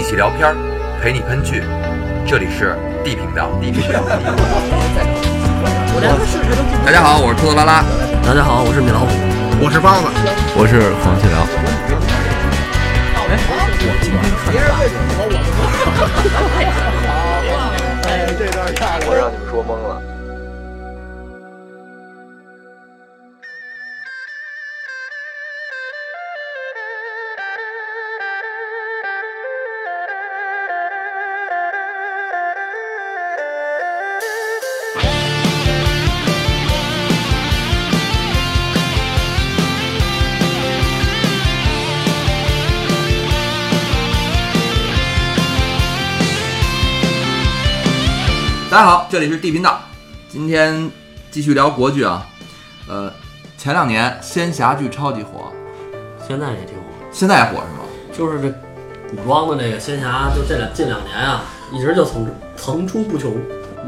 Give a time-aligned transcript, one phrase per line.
[0.00, 0.56] 一起聊天儿，
[1.02, 1.62] 陪你喷剧。
[2.26, 3.50] 这里是 D 频道。
[3.60, 4.00] D 频道。
[6.86, 7.84] 大家好，我是兔子拉拉。
[8.24, 9.08] 大家好，我是米老虎。
[9.60, 10.06] 我是包子，
[10.56, 11.44] 我是黄继辽。
[19.06, 20.09] 我让你们说懵了。
[49.10, 49.80] 这里是地频道，
[50.28, 50.88] 今天
[51.32, 52.24] 继续聊国剧啊。
[52.88, 53.12] 呃，
[53.58, 55.52] 前两年仙侠剧超级火，
[56.24, 57.80] 现在也挺火，现在也火是吗？
[58.16, 58.48] 就是这
[59.10, 63.36] 古装的那个仙侠，就这两近两年啊，一直就层层出不穷。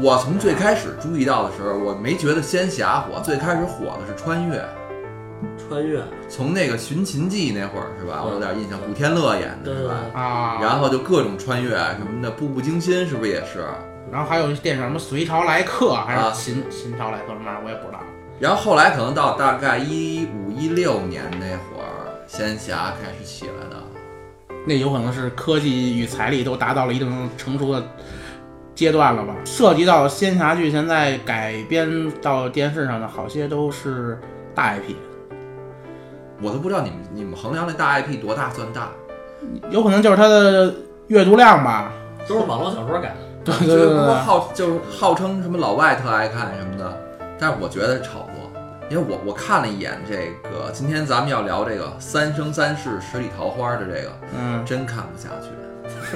[0.01, 4.61] 我从最开始注意到的时候，我没觉得仙侠火，最开始火的是穿越。
[5.57, 8.21] 穿越，从那个《寻秦记》那会儿是吧？
[8.25, 9.95] 我有点印象，古天乐演的对对是吧？
[10.21, 13.65] 啊，然后就各种穿越什么的，《步步惊心》是不是也是？
[14.13, 17.99] 然后还有电视什么《隋朝来客》还啊是秦秦朝来客什么玩意儿，我也不知道。
[18.39, 24.55] 然后后来可能到大概一五一六年那会儿，仙侠开始起来的。
[24.67, 27.83] 那有可能是科技与财力都达到了一定成熟的
[28.75, 29.33] 阶段了吧？
[29.45, 34.21] 涉及到仙侠剧，现在改编到电视上的好些都是
[34.53, 34.93] 大 IP，
[36.39, 38.89] 我都不知道你们你们衡量那大 IP 多大算大？
[39.71, 40.71] 有可能就是它的
[41.07, 41.91] 阅读量吧。
[42.29, 43.15] 都是网络小说改的。
[43.43, 46.97] 对对就是不过对对对，号就是号称什么老外特爱看什么的，
[47.39, 48.51] 但是我觉得是炒作，
[48.89, 55.49] 因为我我看了一眼这个，今天咱们要聊这个《三生三世十里桃花》的这个，嗯，真看不下去，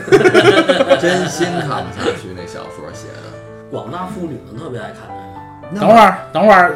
[1.01, 3.37] 真心看不下去那小说写的。
[3.69, 6.75] 广大妇女们特别爱看这个等会儿等会儿，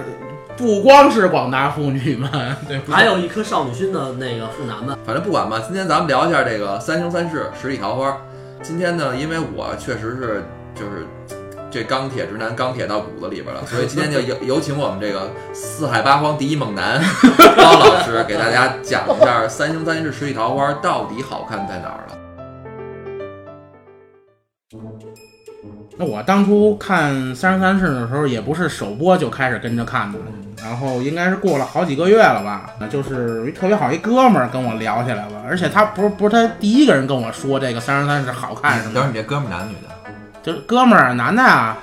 [0.57, 2.29] 不光是广大妇女们，
[2.89, 4.97] 还有一颗少女心的那个妇男们。
[5.05, 8.09] 反正不管吧，今天咱们聊一下这个《三生三世十里桃花》。
[8.61, 10.43] 今天呢，因为我确实是
[10.75, 11.05] 就是
[11.69, 17.01] 这钢铁直男钢铁到骨子里边了， 所以今天就有有请我们这个四海八荒第一猛男
[17.57, 22.17] 高老师给大家讲一下《三生三世十里桃花》到底好看在哪儿了。
[25.97, 30.17] 那我当初看《三生三世》的时候，也不是首播就开始跟着看的，
[30.63, 32.71] 然后应该是过了好几个月了吧。
[32.79, 39.89] 那就是特别好一哥们儿跟我聊起来了，而且他不是不是他第一个人跟我说这个《三生三世》好看什么的，等会儿你这哥们儿男女的？
[40.41, 41.77] 就是哥们儿男的啊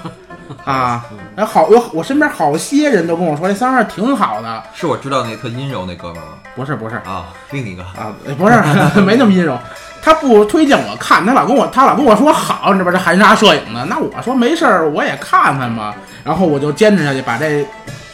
[0.64, 6.32] 啊，然后好有我身边好些人都跟我说这《三生三世》挺好的，是我知道那特阴柔那哥们儿吗？
[6.56, 7.82] 不是不是啊，另一个。
[7.82, 8.56] 啊，不是
[9.02, 9.56] 没那么阴柔。
[10.04, 12.92] 他不推荐我看，他老跟我他老跟我说好，你知道吧？
[12.92, 13.82] 这含沙射影的。
[13.86, 15.96] 那我说没事儿，我也看看吧。
[16.22, 17.66] 然后我就坚持下去，把这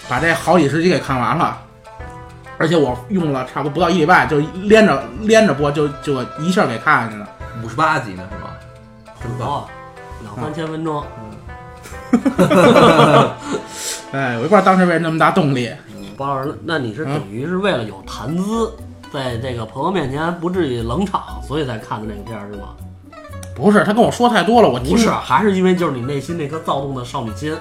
[0.09, 1.59] 把这好几十集给看完了。
[2.59, 7.29] 而且我用了差不多不到一礼拜，就连着连着播，就就一下给看下去了。
[7.65, 8.51] 五十八集呢是吧？
[9.21, 9.49] 真棒！
[9.49, 9.65] 哦，
[10.23, 11.03] 两三千分钟。
[14.13, 15.73] 哎，我也不知道当时为什么那么大动力。
[16.17, 18.73] 包老师，那你是等于是为了有谈资，
[19.13, 22.69] 在这个朋友面前不至于冷场，所以才看的那个片儿是吗？
[23.57, 27.53] 不是他跟我说太多了，我听不是，还是因为就是你内心那颗躁动的少女心。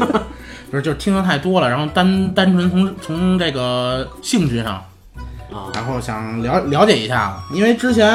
[0.70, 4.82] 不是就是听的太多了，然后单单纯从从这个兴趣上。
[5.52, 8.08] 啊，然后想了了解一下，因为之前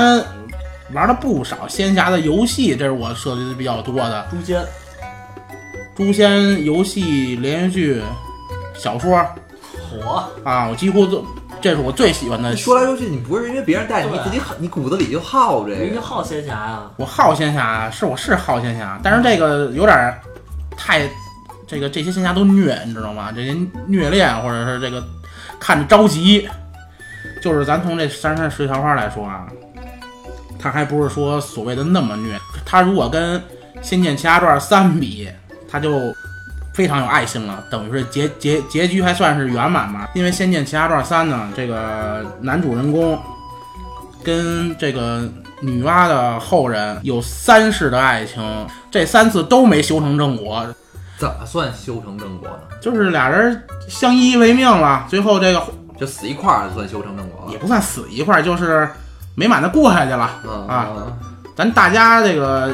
[0.91, 4.25] 玩了不少仙侠的游戏，这是我涉及的比较多的。
[4.31, 4.65] 诛仙
[5.95, 8.01] 诛仙游戏、连续剧、
[8.73, 9.23] 小说
[9.87, 11.23] 火，啊，我几乎都，
[11.61, 12.55] 这是我最喜欢的。
[12.57, 15.83] 说来说去，你不是因为别人带你，你自己你骨子里就好这个。
[15.83, 16.91] 你就好仙侠啊？
[16.97, 20.19] 我好仙侠，是我是好仙侠，但是这个有点儿
[20.75, 21.07] 太，
[21.67, 23.31] 这个这些仙侠都虐，你知道吗？
[23.31, 23.55] 这些
[23.85, 25.03] 虐恋或者是这个
[25.59, 26.49] 看着着急。
[27.41, 29.47] 就是咱从这《三生十里桃花》来说啊，
[30.59, 32.39] 他还不是说所谓的那么虐。
[32.65, 33.39] 他如果跟
[33.81, 35.27] 《仙剑奇侠传三》比，
[35.67, 36.13] 他就
[36.73, 40.09] 非常有爱心了，等于是结结结局还算是圆满吧。
[40.13, 43.19] 因为《仙剑奇侠传三》呢，这个男主人公
[44.23, 45.27] 跟这个
[45.59, 50.65] 女娲的后人有三世的爱情，这三次都没修成正果，
[51.17, 52.77] 怎么算修成正果呢？
[52.81, 55.61] 就是俩人相依为命了，最后这个
[55.99, 57.51] 就死一块儿算修成正果了。
[57.51, 58.89] 也不算死一块儿，就是
[59.35, 60.29] 美满的过下去了。
[60.45, 61.17] 嗯啊嗯
[61.53, 62.71] 咱大家这个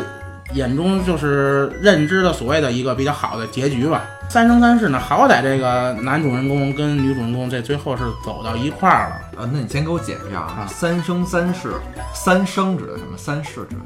[0.53, 4.03] 眼中就是认知的所谓的一个比较好的结局吧。
[4.29, 9.41] 三生三世呢，好歹这个男主人公跟女主人公这最后是走到一块儿了。
[9.41, 11.71] 啊，那你先给我解释一下啊啊，三生三世，
[12.13, 13.17] 三生指的什么？
[13.17, 13.83] 三世指的什么？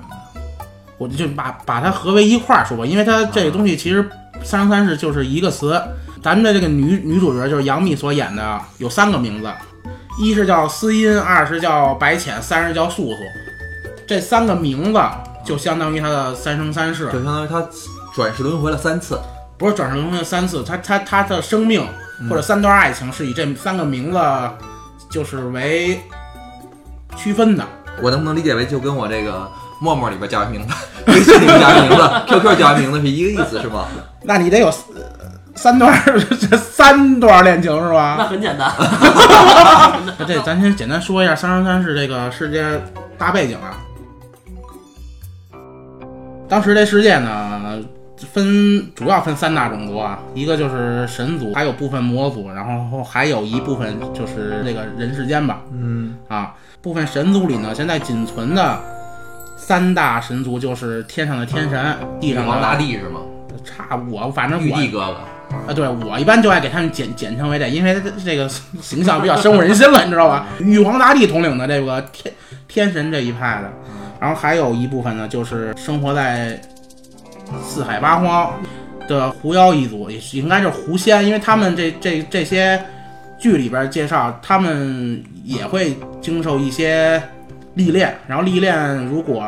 [0.97, 4.07] 我就把把它合为一块儿说吧，因为它这个东西其实
[4.43, 5.79] 三生三世就是一个词。
[6.23, 9.49] 咱们的这个女女主角就是杨幂所演的，有三个名字，
[10.19, 13.17] 一是叫思音，二是叫白浅，三是叫素素。
[14.05, 14.99] 这三个名字
[15.43, 17.65] 就相当于他的三生三世，就相当于他
[18.13, 19.19] 转世轮回了三次。
[19.57, 21.85] 不是转世轮回了三次，他他他的生命
[22.29, 24.19] 或者三段爱情是以这三个名字
[25.09, 26.01] 就是为
[27.15, 27.63] 区分的。
[28.01, 29.47] 我能不能理解为就跟我这个
[29.79, 30.73] 陌陌里边叫一名字，
[31.07, 33.85] 微信里边叫一名字， QQ 叫一名字是一个意思是吗？
[34.23, 36.01] 那你得有呃三段
[36.49, 38.15] 这三段恋情是吧？
[38.17, 38.71] 那很简单。
[40.17, 42.81] 那这咱先简单说一下《三生三世》这个世界
[43.17, 43.77] 大背景啊。
[46.51, 47.79] 当时这世界呢，
[48.33, 55.61] 分主要分三大种族啊，一个就是神族，还有部分魔族，然后还有一部分就是这个人世间吧。
[55.71, 58.77] 嗯，啊，部分神族里呢，现在仅存的
[59.55, 63.21] 三大神族就是天上的天神，地上玉皇大帝是吗？
[63.63, 65.55] 差我反正我玉帝哥哥。
[65.69, 67.95] 啊，对我一般就爱给他们简简称为这，因为
[68.25, 68.49] 这个
[68.81, 70.47] 形象比较深入人心了，你知道吧？
[70.59, 72.33] 玉皇大帝统领的这个天
[72.67, 73.71] 天神这一派的，
[74.21, 76.61] 然后还有一部分呢，就是生活在
[77.63, 78.53] 四海八荒
[79.07, 82.79] 的狐妖一族，也应该是狐仙，因为他们这这这些
[83.39, 87.21] 剧里边介绍，他们也会经受一些
[87.73, 89.43] 历练，然后历练如果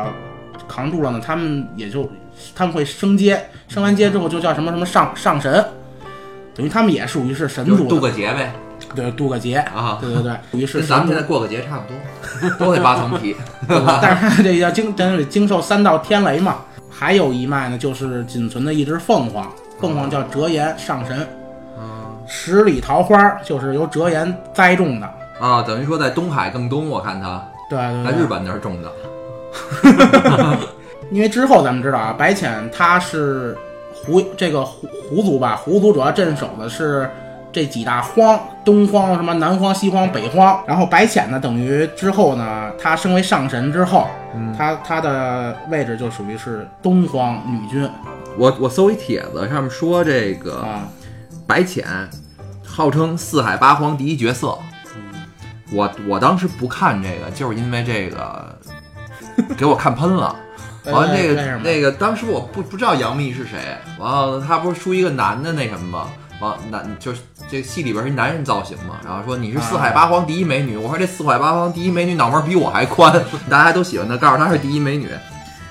[0.68, 2.10] 扛住了呢，他们也就
[2.52, 5.64] 他们会升阶，升完阶之后就叫什么什么上上神。
[6.52, 8.52] 等于他们也属于是神就是渡，个劫呗
[8.94, 13.34] 对，渡个劫，啊，对对对，于是咱们现在过个节差不多， 都得扒层皮。
[14.00, 16.56] 但是他这要经真得经受三道天雷嘛。
[16.96, 19.50] 还有一脉呢，就是仅存的一只凤凰，
[19.80, 21.26] 凤凰叫折颜上神，
[21.76, 21.84] 嗯
[22.24, 25.10] 十里桃花就是由折颜栽种的。
[25.40, 28.92] 啊，等于说在东海更东，我看他对对对，在日本那儿种的。
[31.10, 33.58] 因为之后咱们知道啊，白浅他是
[33.92, 37.10] 胡这个胡胡族吧，胡族主要镇守的是
[37.54, 40.60] 这几大荒，东荒、什么南荒、西荒、北荒。
[40.66, 44.08] 然后白浅呢，等于之后呢，他升为上神之后，
[44.58, 47.88] 他他的位置就属于是东荒女君
[48.36, 50.88] 我我搜一帖子，上面说这个啊。
[51.46, 51.86] 白浅
[52.64, 54.58] 号称四海八荒第一角色。
[55.72, 58.58] 我我当时不看这个，就是因为这个
[59.56, 60.34] 给我看喷了。
[60.86, 63.58] 完了，这个那个，当时我不不知道杨幂是谁，
[63.98, 66.08] 完了他不是出一个男的那什么吗？
[66.40, 73.12] 完男就是这戏里边是男人造型嘛，然后说你是四海八荒第一美女，我说这四海八荒第一美女脑门比我还宽，
[73.48, 75.08] 大家都喜欢她，告诉她是第一美女。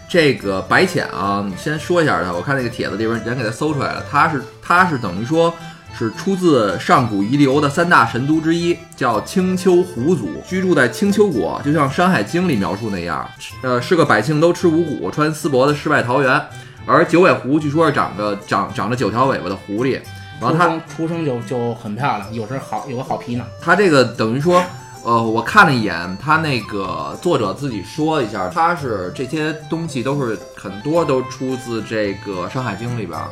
[0.08, 5.54] 这个白浅啊，你先说一下她，我看那个帖子里边人给她搜出来了，她是她是等于说
[5.98, 13.28] 是出自上古遗留的三大神都之一，叫青丘狐族，居住在青丘国，就像《山海经》里描述那样，
[13.64, 16.40] 呃，是个百姓都吃五谷、穿丝帛的世外桃源。
[16.86, 20.00] 而九尾狐据说是长着长长着九条尾巴的狐狸，
[20.40, 23.46] 然后它出生就就很漂亮，有时好有个好皮囊。
[23.62, 24.64] 它这个等于说，
[25.04, 33.28] 呃，我看了一眼，它那个作者自己说一下，它是这些东西都是很多都出自这个《山海经》里边儿。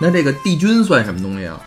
[0.00, 1.60] 那这个帝君算什么东西啊？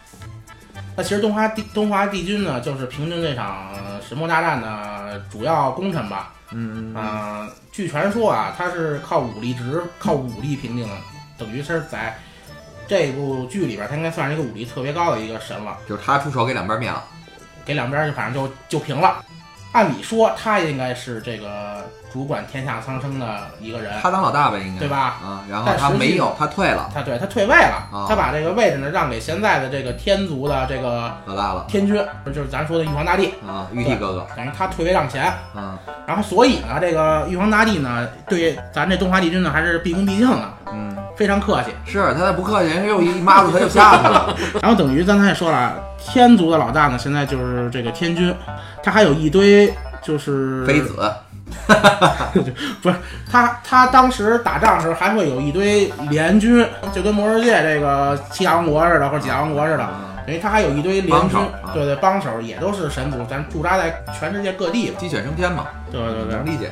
[0.96, 3.70] 那其实东华帝东华帝君呢，就是平定这场
[4.08, 6.34] 神魔大战的主要功臣吧。
[6.52, 10.96] 嗯，啊、据传说啊，他是靠武力值、靠武力平定的，
[11.38, 12.18] 等于是在
[12.90, 15.78] 这部剧里边，他应该算是一个武力特别高的一个神了。
[15.88, 17.02] 就是他出手给两边灭了。
[17.64, 19.24] 给两边就反正就就平了。
[19.72, 25.20] 按理说他应该是这个主管天下苍生的一个人，他当老大呗，应该对吧？
[25.24, 32.04] 啊，然后他没有，他退了，他对他退位了，啊他把这个位置呢让给现在的这个天族的这个老大了天君，
[32.34, 35.26] 就是咱说的玉皇大帝，啊，玉帝哥哥等于他退位让贤。
[35.54, 35.78] 啊，
[36.08, 40.59] 然后所以呢，这个玉皇大帝呢，对咱这东华帝君呢还是毕恭毕敬的，嗯，
[41.20, 41.72] 非常客气。
[41.86, 44.34] 是他再不客气，人家又一抹子他就下去了。
[44.64, 48.34] 然后等于刚才也说了，天族的老大呢，现在就是这个天君，
[48.82, 50.96] 他还有一堆就是 妃子，
[52.82, 52.96] 不是
[53.30, 59.90] 他他当时打仗的时候还会有一堆联军，就跟魔兽界这个七大王国似的，或者几大王国似的，
[60.26, 64.98] 等于他还有一堆联军啊，对对，帮手也都是神族，咱驻扎在全世界各地吧。
[64.98, 66.72] 鸡犬升天嘛，对对对能理解。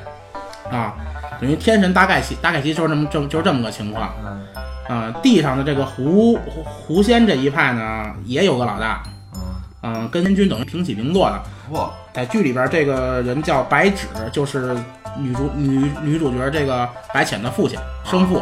[0.72, 0.94] 啊，
[1.40, 4.14] 等于天神大概其大概其就是这么这么就是这么个情况。
[4.24, 4.48] 嗯
[4.88, 9.04] 啊，地上的这个狐狐狐仙这一派呢，也有个老大，
[9.36, 9.42] 嗯，
[9.82, 11.44] 嗯、跟天君等于平起平坐的。
[11.70, 14.74] 嚯，在剧里边，这个人叫白芷，就是
[15.18, 18.42] 女主女女主角这个白浅的父亲生父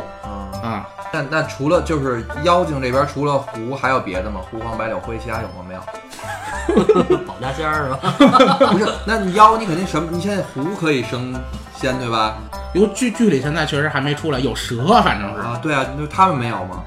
[0.62, 1.10] 啊，啊。
[1.14, 4.42] 那那除了就是妖精这边，除了狐还有别的吗？
[4.50, 5.66] 狐黄白柳灰，其他有吗？
[5.68, 5.82] 没有。
[7.26, 8.58] 保家仙儿是吧？
[8.72, 10.10] 不是，那你妖你肯定什么？
[10.12, 11.34] 你现在狐可以升
[11.76, 12.38] 仙对吧？
[12.74, 16.84] 有剧剧里现在确实还没出来，有蛇，反正是啊，对啊，那他们没有吗？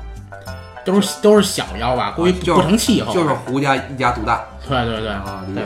[0.85, 3.13] 都是都是小妖吧，估计不就是不成气候。
[3.13, 5.65] 就是狐家一家独大对对对啊，理对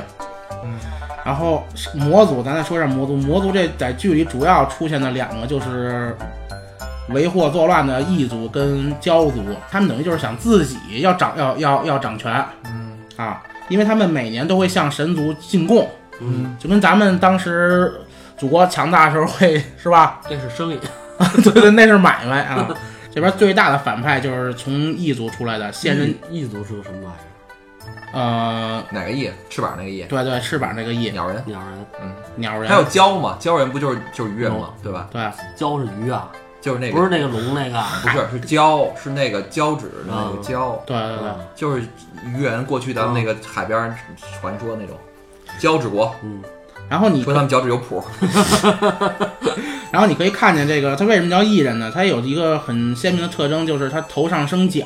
[0.64, 0.78] 嗯。。
[1.24, 3.16] 然后魔族，咱再说一下魔族。
[3.16, 6.16] 魔族这在剧里主要出现的两个就是
[7.12, 15.88] 为祸作乱的异族跟蛟族，他们等于就是想自己要掌要要要掌权嗯啊，因为他们每年都会向神族进贡，
[16.20, 17.92] 嗯，就跟咱们当时
[18.36, 20.20] 祖国强大的时候会是吧？
[20.28, 20.78] 这是生意。
[21.44, 22.68] 对对，那是买卖啊。
[23.14, 27.28] 这边最大的反派就是从异族出来的现任，异族是个什么玩意儿？
[28.14, 29.30] 呃，哪个翼？
[29.50, 30.02] 翅膀那个翼？
[30.04, 31.42] 对对，翅膀那个翼，鸟人。
[31.46, 33.36] 鸟人，嗯鸟人，还有蛟嘛？
[33.38, 34.70] 蛟人不就是就是鱼人嘛？
[34.82, 35.08] 对吧？
[35.12, 35.20] 对
[35.56, 36.30] 蛟是鱼啊，
[36.62, 37.82] 就是那个不是那个龙那个。
[38.02, 41.28] 不是是胶，是那个胶纸的那个胶，对对对。
[41.28, 41.82] 啊就是
[42.24, 43.94] 鱼人过去咱们那个海边儿
[44.40, 44.96] 传说那种
[45.58, 46.40] 胶纸国，嗯，
[46.88, 48.02] 然后你说他们脚趾有谱，
[49.90, 51.90] 然后你可以看见这个，它为什么叫异人呢？
[51.92, 54.84] 它有一个很鲜明的特征，就是它头上生角，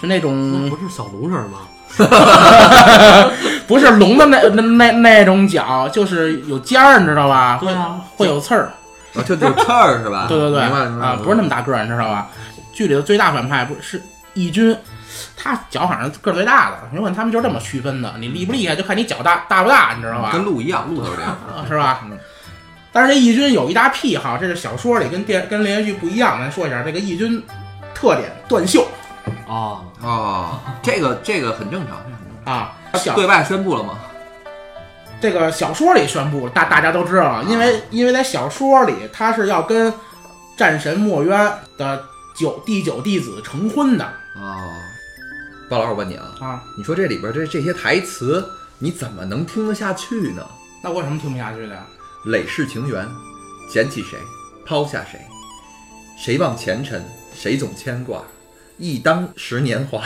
[0.00, 1.58] 是那那种不是小龙人吗？
[3.68, 7.58] 不是龙的那那那那种角，就是有尖儿，你知道吧？
[7.60, 8.72] 对啊，会有刺儿。
[9.14, 10.26] 啊就就刺儿是吧？
[10.28, 12.28] 对对对，明白明白啊，不是那么大个儿，你知道吧？
[12.72, 14.00] 剧里的最大反派不是
[14.34, 14.76] 义军，
[15.36, 18.14] 他脚好像个儿最大的，你问他们就是这么区分的。
[18.18, 20.30] 你厉不厉害，就看你脚大大不大，你知道吧？
[20.32, 21.30] 跟鹿一样，鹿都是这样。
[21.30, 22.00] 啊是吧？
[22.04, 22.18] 嗯
[22.94, 26.38] 但是这义军有一大癖好，这是小说里跟电跟连续剧不一样。
[26.38, 27.42] 咱说一下这个义军
[27.94, 28.86] 特点：断袖
[29.46, 32.72] 哦，哦，这个这个很正常，啊。
[32.96, 33.94] 小对外宣布了吗？
[35.22, 39.94] 这个小说里宣布，大大家都知道了，因为因为在小说里他是要跟
[40.56, 44.66] 战神墨渊的九第九弟子成婚的哦，
[45.70, 46.60] 包老师，我问你啊，啊。
[46.76, 48.44] 你说这里边这这些台词，
[48.80, 50.44] 你怎么能听得下去呢？
[50.82, 51.86] 那我有什么听不下去的呀？
[52.26, 53.08] 累世情缘，
[53.70, 54.18] 捡起谁，
[54.66, 55.20] 抛下谁，
[56.18, 57.00] 谁忘前尘，
[57.32, 58.20] 谁总牵挂。
[58.76, 60.02] 忆当时年华，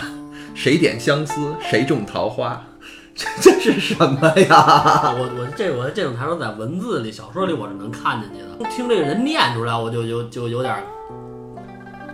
[0.55, 2.63] 谁点相思，谁种桃花。
[3.17, 5.15] 这 这是什么呀？
[5.17, 10.83] 我我这我这种台词在文字里、小说里我是能看进去的，听这个人念出来，我就有就有点儿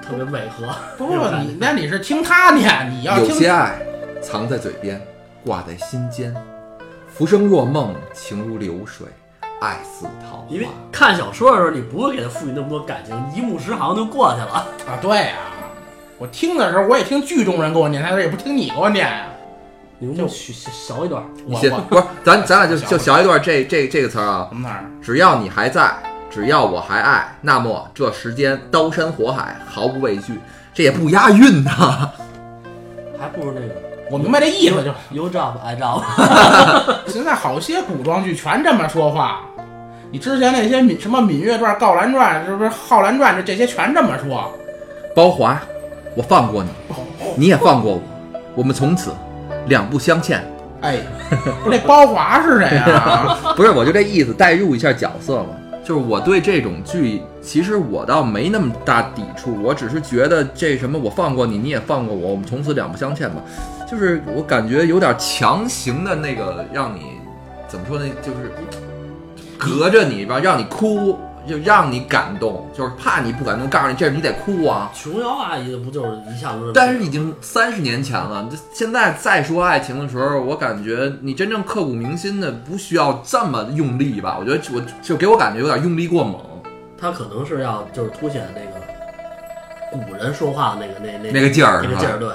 [0.00, 0.72] 特别违和。
[0.96, 3.82] 不是，你那你是听他念，你要有些爱
[4.22, 5.04] 藏在嘴边，
[5.44, 6.32] 挂在心间。
[7.08, 9.06] 浮生若梦，情如流水，
[9.60, 10.68] 爱似桃花因为。
[10.92, 14.66] 看小说的时候，你不会给他赋予那么多感情，一目十行就过去了。
[14.86, 15.34] 啊，对呀、
[16.16, 19.26] 我听的时候我也听剧中人给我念台词，也不听你给我念呀、
[20.02, 24.48] 你们就学小一段，你先我我不是咱咱俩就 就学一段这这这个词儿啊。
[24.50, 24.82] 什么词儿？
[25.00, 25.92] 只要你还在，
[26.28, 30.40] 只要我还爱，那么这时间刀山火海毫不畏惧。
[30.74, 31.70] 这也不押韵呐。
[33.16, 33.68] 还不如那个
[34.10, 34.92] 我明白这意思就。
[35.16, 36.02] You job I job。
[37.06, 39.42] 现在好些古装剧全这么说话。
[40.10, 44.52] 你之前那些芈什么《芈月传》《告兰传》，是不是《浩兰传》这这些全这么说？
[45.14, 45.62] 包华，
[46.16, 46.70] 我放过你，
[47.36, 48.02] 你也放过我，
[48.56, 49.14] 我们从此
[49.66, 50.44] 两不相欠。
[50.80, 50.98] 哎，
[51.62, 53.38] 不是这包华是谁啊？
[53.56, 55.50] 不是，我就这意思，代入一下角色嘛。
[55.84, 63.36] 就是我对这种剧，其实我倒没那么大抵触，我只是觉得这什么，我放过你，你也放过我，我们从此两不相欠吧。
[63.90, 67.00] 就是我感觉有点强行的那个，让你
[67.68, 68.04] 怎么说呢？
[68.22, 68.52] 就是
[69.58, 74.90] 隔着你吧，让你哭，就让你感动，就是怕你不感动，告诉你这你得哭啊。
[74.94, 76.70] 琼瑶阿姨不就是一下子？
[76.74, 84.36] 但是已经三十年前了，这现在再说爱情的时候，我感觉你真正刻骨铭心的不需要这么用力吧？
[84.38, 86.40] 我觉得我就给我感觉有点用力过猛。
[86.98, 92.28] 他可能是要就是凸显那个古人说话的那个那那那个劲儿那个劲儿，对。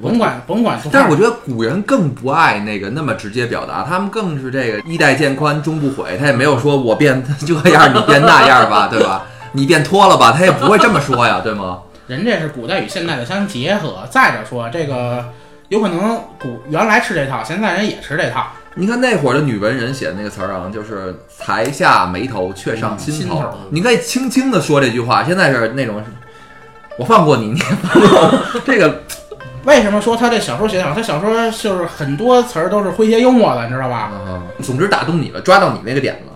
[0.00, 9.24] 甭 管甭管，但是我觉得古人更不爱那个那么直接表达，他们更是这个衣带渐宽终不悔，他也没有说我变这样你变那样吧，对吧？
[9.52, 11.80] 你变脱了吧，他也不会这么说呀，对吗？
[12.08, 14.06] 人这是古代与现代的相结合。
[14.10, 15.24] 再者说，这个
[15.68, 18.46] 有可能古原来吃这套，现在人也吃这套。
[18.74, 23.20] 你看那会儿的女文人写的那个词儿啊，就是才下眉头，却上心头。
[23.20, 26.02] 心头你可以轻轻的说这句话，现在是那种，
[26.98, 28.60] 我放过你，你也放过我。
[28.64, 29.02] 这个
[29.64, 30.92] 为什么说他这小说写得好？
[30.94, 34.10] 他小说就是很多词儿都是诙谐幽默的，你知道吧？
[34.26, 36.32] 啊，总之打动你了，抓到你那个点了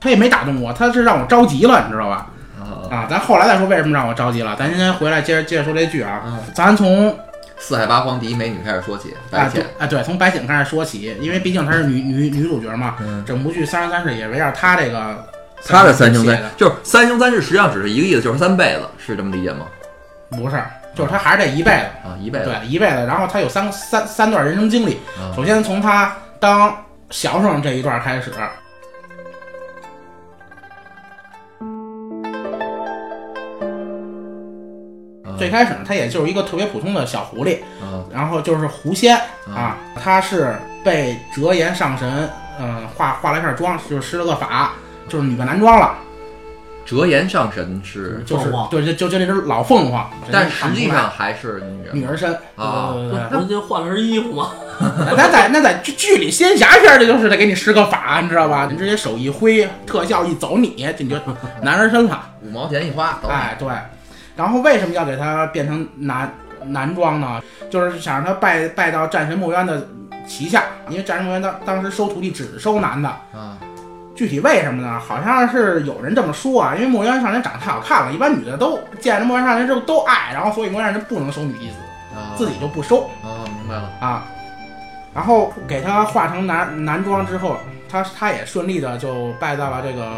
[0.00, 2.26] 他也没打动我，他是让我着急了，你知道吧？
[2.60, 2.88] 啊。
[2.90, 4.54] 啊，咱后来再说为什么让我着急了。
[4.58, 7.16] 咱先回来接着接着说这剧啊，嗯咱从
[7.58, 15.24] 四海八荒第一美女开始说起，白浅，啊对，从白浅开始说起，因为毕竟她是女女女主角嘛，嗯，整部剧《三生三世》也围绕她这个
[15.66, 19.66] 她的三生三世，就是三生三世，实际上只是一个意思，就是三辈子，是这么理解吗？
[20.30, 20.62] 不是，
[20.94, 23.04] 就是他还是这一辈子，啊，一辈子对，一辈子。
[23.06, 26.76] 然后他有三三三段人生经历，啊首先从他当
[27.10, 28.50] 小生这一段开始，啊
[35.36, 39.18] 最开始呢，他也就是一个特别普通的小狐狸，啊然后就是狐仙
[39.52, 44.74] 啊，他是被折颜上神，嗯、化化了一下妆，就是施了个法，
[45.08, 45.98] 就是女扮男装了，
[46.84, 52.94] 折颜上神是，就是对，就就就那只老凤凰，但实际上还是女人女儿身啊
[53.30, 54.50] 不是就换了身衣服吗？
[55.16, 58.68] 那在那在剧剧里仙侠片儿，这就是得给你施个法，你知道吧？
[58.70, 61.16] 你直接手一挥，特效一走你，你就
[61.62, 62.28] 男儿身了。
[62.42, 63.68] 五毛钱一花，走哎，对。
[64.36, 66.32] 然后为什么要给他变成男
[66.66, 67.40] 男装呢？
[67.70, 69.88] 就是想让他拜拜到战神墨渊的
[70.26, 73.08] 旗下，因为战神墨渊当当时收徒弟只收男的。
[73.08, 73.56] 啊
[74.14, 75.00] 具体为什么呢？
[75.00, 81.74] 好像是有人这么说啊，因为墨渊上人长得太好看了，一般女的都见着墨渊上人之后都爱，然后所以墨渊上人不能收女弟子，
[82.14, 83.10] 啊，自己就不收。
[83.22, 84.24] 啊，明白了，啊，
[85.12, 87.56] 然后给他化成男男装之后，
[87.88, 90.12] 他他也顺利的就拜到了这个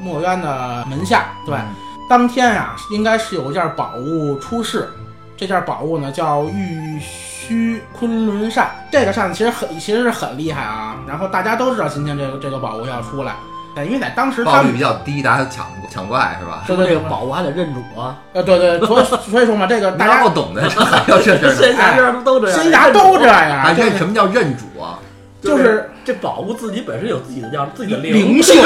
[0.00, 1.26] 墨渊的门下。
[1.46, 1.74] 对，嗯
[2.08, 4.88] 当天啊、应该是有一件宝物出世，
[5.36, 7.00] 这件宝物呢叫玉
[7.46, 8.70] 虚昆仑扇。
[8.90, 13.34] 这个扇子其实很其实是很厉害啊，然后大家都知道今天这个这个宝物要出来，
[13.74, 16.64] 对，因为在当时他报率们比较低，大家抢抢怪是吧？
[16.66, 24.98] 说这对对个宝物还得认主啊，呃对对，所以所以说嘛，这个大大家家不懂的，这还要这事儿呢，仙侠片都这样，仙侠都这样，还就是认什么叫认主啊？
[25.42, 28.54] 就是这宝物自己本身有自己的叫自己的灵性，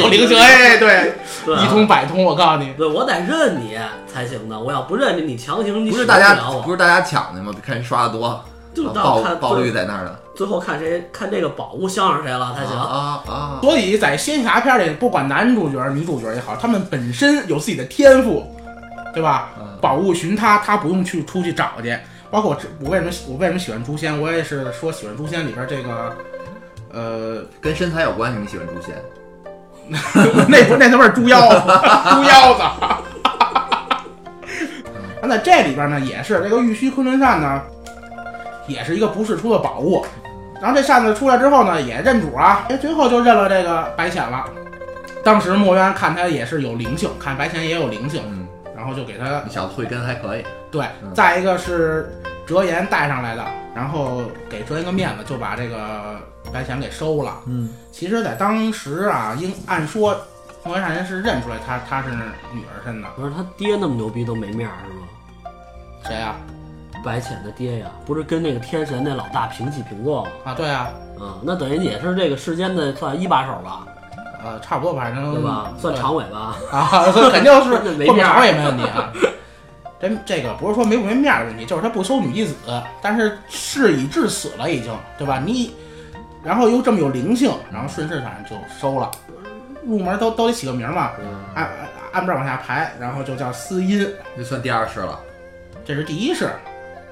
[0.00, 1.12] 有灵性，哎，对。
[1.62, 3.78] 一通百通，我告诉你，对，我得认你
[4.12, 4.58] 才行的。
[4.58, 6.34] 我要不认你，你强行你不是大家
[6.64, 7.52] 不是大家抢的吗？
[7.64, 8.42] 看谁刷的多，
[8.74, 10.16] 就啊到看爆爆率在那儿呢。
[10.34, 12.76] 最后看谁看这个宝物相上谁了才行。
[12.76, 13.58] 啊啊！
[13.62, 18.44] 所以在仙侠片里，不管男主角、女主角也好，他们本身有自己的天赋，
[19.14, 19.50] 对吧？
[19.60, 21.96] 嗯宝物寻他，他不用去出去找去。
[22.28, 24.20] 包括我，我为什么我为什么喜欢诛仙？
[24.20, 26.16] 我也是说喜欢诛仙里边这个，
[26.96, 28.94] 呃，跟身材有关系，你喜欢诛仙？
[30.48, 32.62] 那不那他妈是猪腰子，猪腰子。
[35.20, 37.62] 那在这里边呢，也是这个玉虚昆仑扇呢，
[38.66, 40.06] 也是一个不世出的宝物。
[40.58, 44.46] 然后这扇子出来之后呢，也认主啊，哎，最后就认了这个白浅了。
[45.22, 50.44] 当时墨渊看他也是有灵性，看白浅也有灵性，嗯，然后就给他你小子慧根还可以。
[50.70, 51.12] 对嗯。
[51.12, 52.10] 再一个是
[52.46, 53.44] 折颜带上来的，
[53.76, 56.18] 然后给折颜个面子，就把这个
[56.50, 57.34] 白浅给收了。
[57.44, 60.16] 嗯，其实，在当时啊，应按说
[60.64, 62.08] 墨渊上人是认出来他他是
[62.54, 63.08] 女儿身的。
[63.14, 65.06] 不是他爹那么牛逼都没面儿是吗？
[66.06, 66.36] 谁呀、
[67.04, 70.30] 白浅的爹呀，不是跟那个天神那老大平起平坐吗？
[70.44, 70.54] 啊？
[70.54, 70.88] 对啊，
[71.20, 73.86] 嗯，那等于也是这个世间的算一把手吧，
[74.42, 75.70] 呃，差不多，反正对吧？
[75.78, 76.56] 算常委吧。
[76.72, 79.12] 啊，那肯定是 这没面儿也没问题啊。
[80.00, 82.54] 这这个不是说没不没面儿的问题，就是他不收女弟子，
[83.00, 85.42] 但是事已至此了，已经对吧？
[85.44, 85.74] 你
[86.44, 89.10] 然后又这么有灵性，然后顺势反正就收了。
[89.84, 94.06] 入门都都得起个名嘛，嗯，按按按这往下排，然后就叫司音，
[94.36, 95.20] 这算第二世了。
[95.84, 96.50] 这是第一世，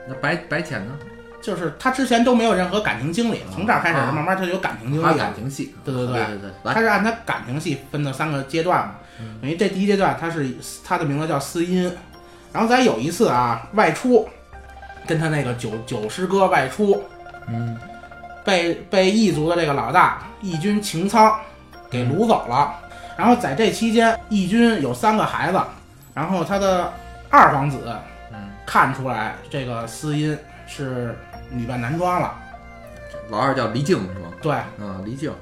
[0.09, 0.93] 那白白浅呢？
[1.41, 5.19] 就是他之前都没有任何感情经历，从这儿开始啊慢慢他就有感情经历。
[5.19, 5.75] 感情戏。
[5.85, 8.95] 对对对对对他是按他感情戏分的三个阶段嘛，
[9.41, 11.93] 等于这第一阶段他是他的名字叫司音，
[12.55, 14.29] 然后咱有一次啊外出，
[15.09, 17.03] 跟他那个九九师哥外出，
[17.49, 17.77] 嗯，
[18.45, 21.37] 被被异族的这个老大义军擎苍
[21.91, 22.73] 给掳走了，
[23.17, 25.61] 然后在这期间义军有三个孩子，
[26.15, 26.93] 然后他的
[27.29, 27.93] 二皇子
[28.33, 30.39] 嗯看出来这个司音
[30.69, 31.19] 是
[31.51, 32.33] 女扮男装了，
[33.31, 34.29] 老二叫黎静是吗？
[34.41, 35.33] 对，嗯，黎静。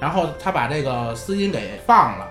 [0.00, 2.26] 然后他把这个司音给放了，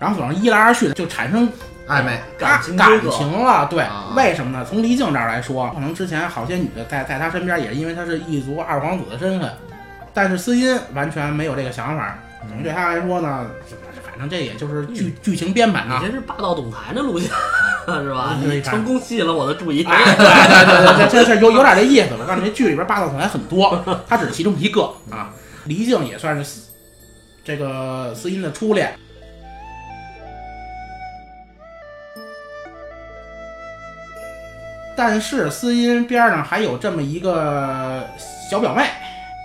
[0.00, 1.48] 然后总是一来二去的就产生
[1.92, 2.18] 暧昧。
[2.38, 3.66] 感感情感情了。
[3.70, 4.64] 对啊，为什么呢？
[4.68, 9.50] 从黎静这儿来说，可能之前好些女的在在他身边，也是因为他是异族二皇子的身份，
[10.14, 12.18] 但是司音完全没有这个想法。
[12.48, 13.46] 等于对他来说呢，
[14.04, 16.00] 反正这也就是剧剧情编版啊。
[16.02, 17.30] 你这是霸道总裁的路线
[17.86, 18.36] 是吧？
[18.64, 19.84] 成功吸引了我的注意。
[19.84, 22.16] 哎， 对对对对，这这这有有点这意思。
[22.18, 25.30] 我告诉你，这剧里边霸道总裁很多，他只是其中一个啊。
[25.66, 26.62] 黎静也算是
[27.44, 28.92] 这个司音的初恋。
[34.96, 38.06] 但是司音边上还有这么一个
[38.50, 38.84] 小表妹，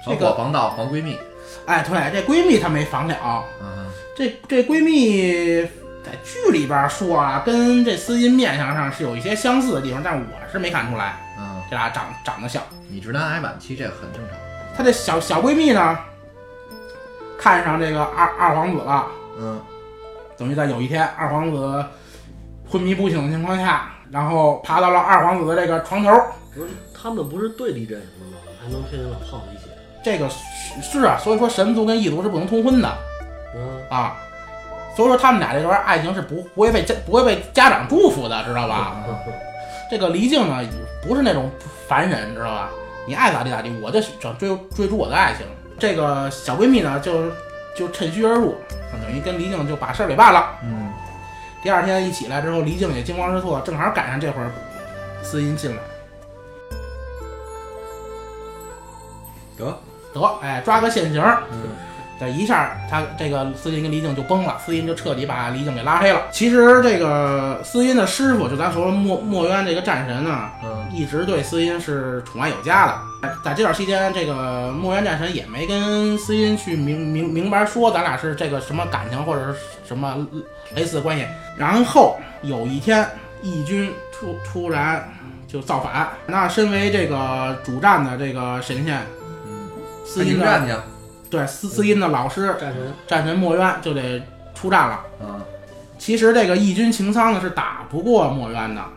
[0.06, 1.18] 这个伙防盗防闺蜜。
[1.66, 3.44] 哎，对，这闺蜜她没防了。
[3.62, 5.62] 嗯，这这闺蜜
[6.04, 12.64] 在剧里边说啊，跟这司音面相上是有一些相似的地方，但我是没看出来，嗯，这俩长长得像。
[12.90, 14.38] 你直男癌晚期这很正常。
[14.78, 16.00] 她这小小闺蜜呢，
[17.38, 19.08] 看上这个二二皇子了，
[19.38, 19.62] 嗯，
[20.38, 21.86] 等于在有一天二皇子
[22.70, 26.12] 昏迷不醒的情况下，然后爬到了二皇子的这个床头。
[26.54, 28.38] 不是他们不是对立阵营的吗？
[28.60, 29.70] 还能天天老泡在一起？
[30.04, 32.90] 这个是是啊，所以说神族跟异族是不能通婚的
[33.56, 34.18] 嗯，啊。
[34.96, 38.96] 所以说他们俩这段爱情是不不会被家不会被家长祝福的，知道吧？
[39.92, 40.68] 这个黎静呢，
[41.08, 41.52] 不是那种
[41.88, 42.70] 凡人，知道吧？
[43.06, 45.46] 你爱咋地咋地，我就想追追逐我的爱情。
[45.78, 47.32] 这个小闺蜜呢，就
[47.76, 48.56] 就趁虚而入，
[48.92, 50.58] 等于跟黎静就把事儿给办了。
[50.64, 50.87] 嗯，
[51.64, 54.52] 第二天一起来之后，黎静也惊慌失措，正好赶上这会儿
[55.22, 55.82] 司音进来，
[59.58, 59.78] 得，
[60.14, 61.44] 得哎抓个现行儿。
[61.52, 61.58] 嗯
[62.20, 66.20] 这一下，他这个司音跟黎静就崩了，司音就彻底把黎静给拉黑了。
[66.32, 73.00] 其实这个司音的师傅，就咱说墨墨渊这个战神呢，嗯一直对司音是宠爱有加的。
[73.22, 80.26] 在在这段期间，这个墨渊战神也没跟司音去明明明白说咱俩是这个什么感情或者是什么
[80.76, 81.26] 类似的关系。
[81.58, 83.08] 然后有一天，
[83.42, 85.12] 义军突突然
[85.48, 89.02] 就造反，那身为这个主战的这个神仙，
[89.48, 89.70] 嗯，
[90.06, 90.74] 司音战去，
[91.30, 94.22] 对司司音的老师战神战神墨渊就得
[94.54, 95.00] 出战了。
[95.22, 95.42] 嗯
[96.00, 98.92] 其实这个义军擎苍呢是打不过墨渊的，嗯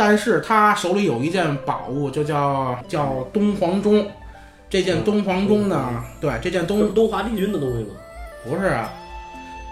[0.00, 4.10] 但是他手里有一件宝物，就叫叫东皇钟。
[4.70, 7.90] 这件东皇钟呢，对，这件东东东华帝君的东西吗？
[8.42, 8.90] 不是啊，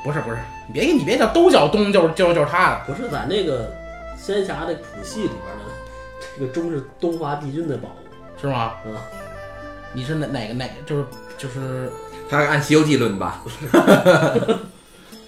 [0.04, 0.36] 不是不是，
[0.66, 3.72] 你别你别叫都叫东，就是就是就是他的，不是在那个
[4.18, 5.64] 仙侠的谱系里边的，
[6.38, 8.38] 这个钟是东华帝君的宝物。
[8.38, 8.72] 是吗？
[8.84, 8.94] 嗯，
[9.94, 10.74] 你是哪哪个哪个？
[10.84, 11.04] 就是
[11.38, 11.90] 就是
[12.28, 13.42] 他是按《西游记》论吧？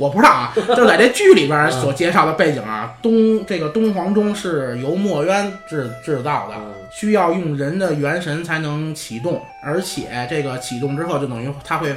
[0.00, 6.72] 我不知道啊， 就在这剧里边所介绍的背景啊，东这个东皇钟是由墨渊制制造的，嗯。
[6.90, 11.94] 需要用人的元神才能启动，而且这个启动之后就等于它会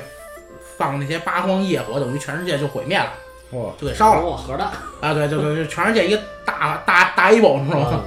[0.77, 3.11] 放那些八荒业火，等于全世界就毁灭了，
[3.51, 4.21] 哦，就给烧了。
[4.23, 4.67] 哇，核弹。
[5.01, 5.13] 啊！
[5.13, 8.03] 对对对，就全世界一个大大大你知道吗？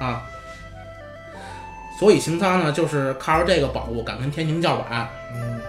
[0.00, 0.08] 嗯。
[0.08, 0.22] 啊，
[1.98, 5.60] 所以擎苍呢，就是靠着这个宝物敢跟天庭叫板，嗯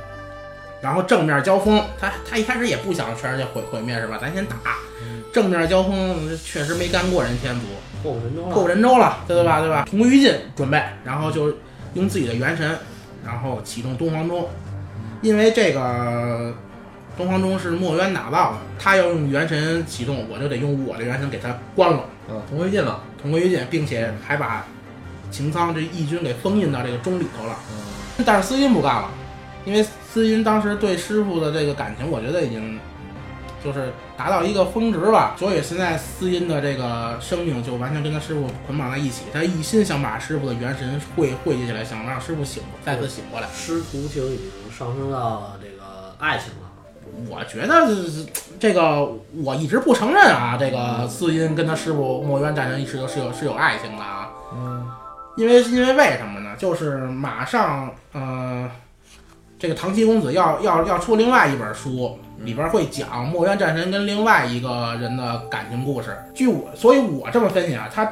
[0.81, 4.17] 然后正面交锋，他他一开始也不想全世界毁毁灭是吧？
[4.19, 4.55] 咱先打，
[5.31, 7.67] 正面交锋确实没干过人天族，
[8.01, 8.55] 破神州了。
[8.55, 9.59] 够人州了，对吧？
[9.59, 9.85] 对吧？
[9.89, 11.53] 同归于尽，准备，然后就
[11.93, 12.77] 用自己的元神，
[13.23, 14.49] 然后启动东皇钟，
[15.21, 16.53] 因为这个
[17.15, 23.03] 东皇钟是墨渊打造的，他要用元神启动，我就得用我的元神给他关了，嗯，同归于尽了。
[23.21, 24.65] 同归于尽，并且还把
[25.29, 27.55] 擎苍这义军给封印到这个钟里头了。
[27.69, 29.09] 嗯但是司音不干了，
[29.65, 32.77] 因为司音当时对师傅的这个感情，我觉得已经
[33.63, 43.47] 就是达到一个峰值吧，所以现在司音的这个生命就完全跟他师傅捆绑在一起，他一心想把师傅的元神汇汇集起来，想让师傅醒再次醒过来。
[43.53, 46.69] 师徒情已经上升到这个爱情了。
[47.29, 47.87] 我觉得
[48.59, 49.09] 这个
[49.43, 54.29] 我一直不承认啊，这个司音跟他师傅墨渊战神是有是有是有爱情的啊。
[54.53, 54.85] 嗯
[55.37, 56.49] 因为因为为什么呢？
[56.57, 58.69] 就是马上，呃，
[59.61, 66.17] 这个唐七公子要要要出另外一本书，里边会讲墨渊战神跟另外一个人的感情故事。
[66.33, 68.11] 据我，所以我这么分析啊，他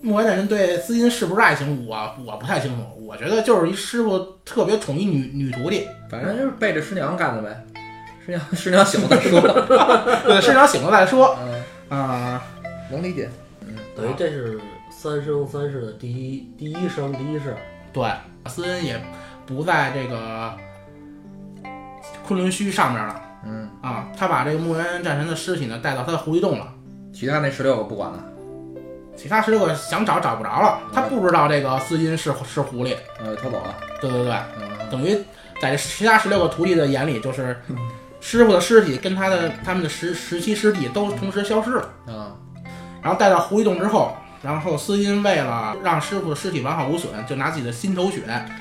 [0.00, 2.82] 墨渊战神对司音是不是爱情，我我不太清楚。
[3.06, 7.64] 我觉得就是一师傅特别宠一女女徒弟，反正就是背着师娘干的呗。
[8.26, 9.40] 师娘师娘醒了再说。
[10.26, 11.38] 对，师娘醒了再说
[11.88, 12.42] 嗯，啊、
[12.90, 13.30] 能理解。
[13.64, 14.58] 嗯等于这是
[14.90, 17.54] 三生三世的第一第一生第一世。
[17.92, 18.10] 对，
[18.46, 19.00] 司音也
[19.46, 20.52] 不在这个
[22.30, 23.22] 昆仑虚上面了。
[23.44, 26.68] 嗯，啊，他把这个木原战神的尸体呢带到他的狐狸洞了，
[27.12, 28.24] 其他那十六个不管了。
[29.16, 33.74] 其他十六个想找找不着了，他不知道这个司音是是狐狸，呃，逃走了。
[34.00, 35.18] 对对对，嗯等于
[35.60, 37.60] 在这其他十六个徒弟的眼里，就是
[38.20, 42.36] 师傅的尸体跟他的他们的十十七师弟都同时消失了，啊
[43.02, 48.20] 然后带到狐狸洞之后，然后司音为了让师傅的尸体完好无损，就拿自己的心头血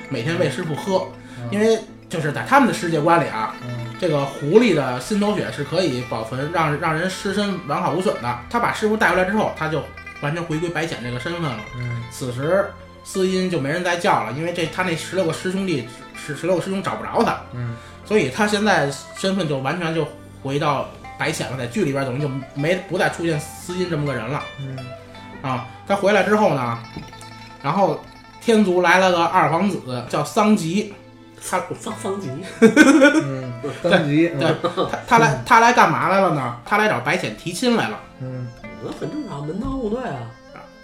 [0.10, 1.05] 每天喂师傅喝，
[1.51, 8.39] 因为就是在他们的世界观里啊，嗯这个狐狸的心头血是可以保存让让人尸身完好无损的。
[8.49, 9.83] 他把师傅带回来之后，他就
[10.21, 11.59] 完全回归白浅这个身份了。
[11.77, 12.71] 嗯此时
[13.03, 20.07] 司音就没人再叫了，因为这他那十六个师兄弟十十六个师兄找不着他，嗯所以他现在身份就完全就
[20.41, 21.57] 回到白浅了。
[21.57, 24.77] 在剧里边等于就没不再出现司音这么个人了嗯
[25.41, 25.67] 啊。
[25.87, 26.79] 他回来之后呢，
[27.61, 28.03] 然后
[28.41, 30.93] 天族来了个二皇子叫桑吉，
[31.49, 32.30] 他桑桑吉，
[32.62, 34.30] 嗯，三级。
[34.30, 36.58] 对他他来他来干嘛来了呢？
[36.65, 37.99] 他来找白浅提亲来了。
[38.21, 38.47] 嗯
[38.84, 40.17] 那很正常，门当户对啊。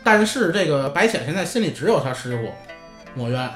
[0.03, 2.51] 但是这个白浅现在心里只有他师傅
[3.13, 3.49] 墨渊，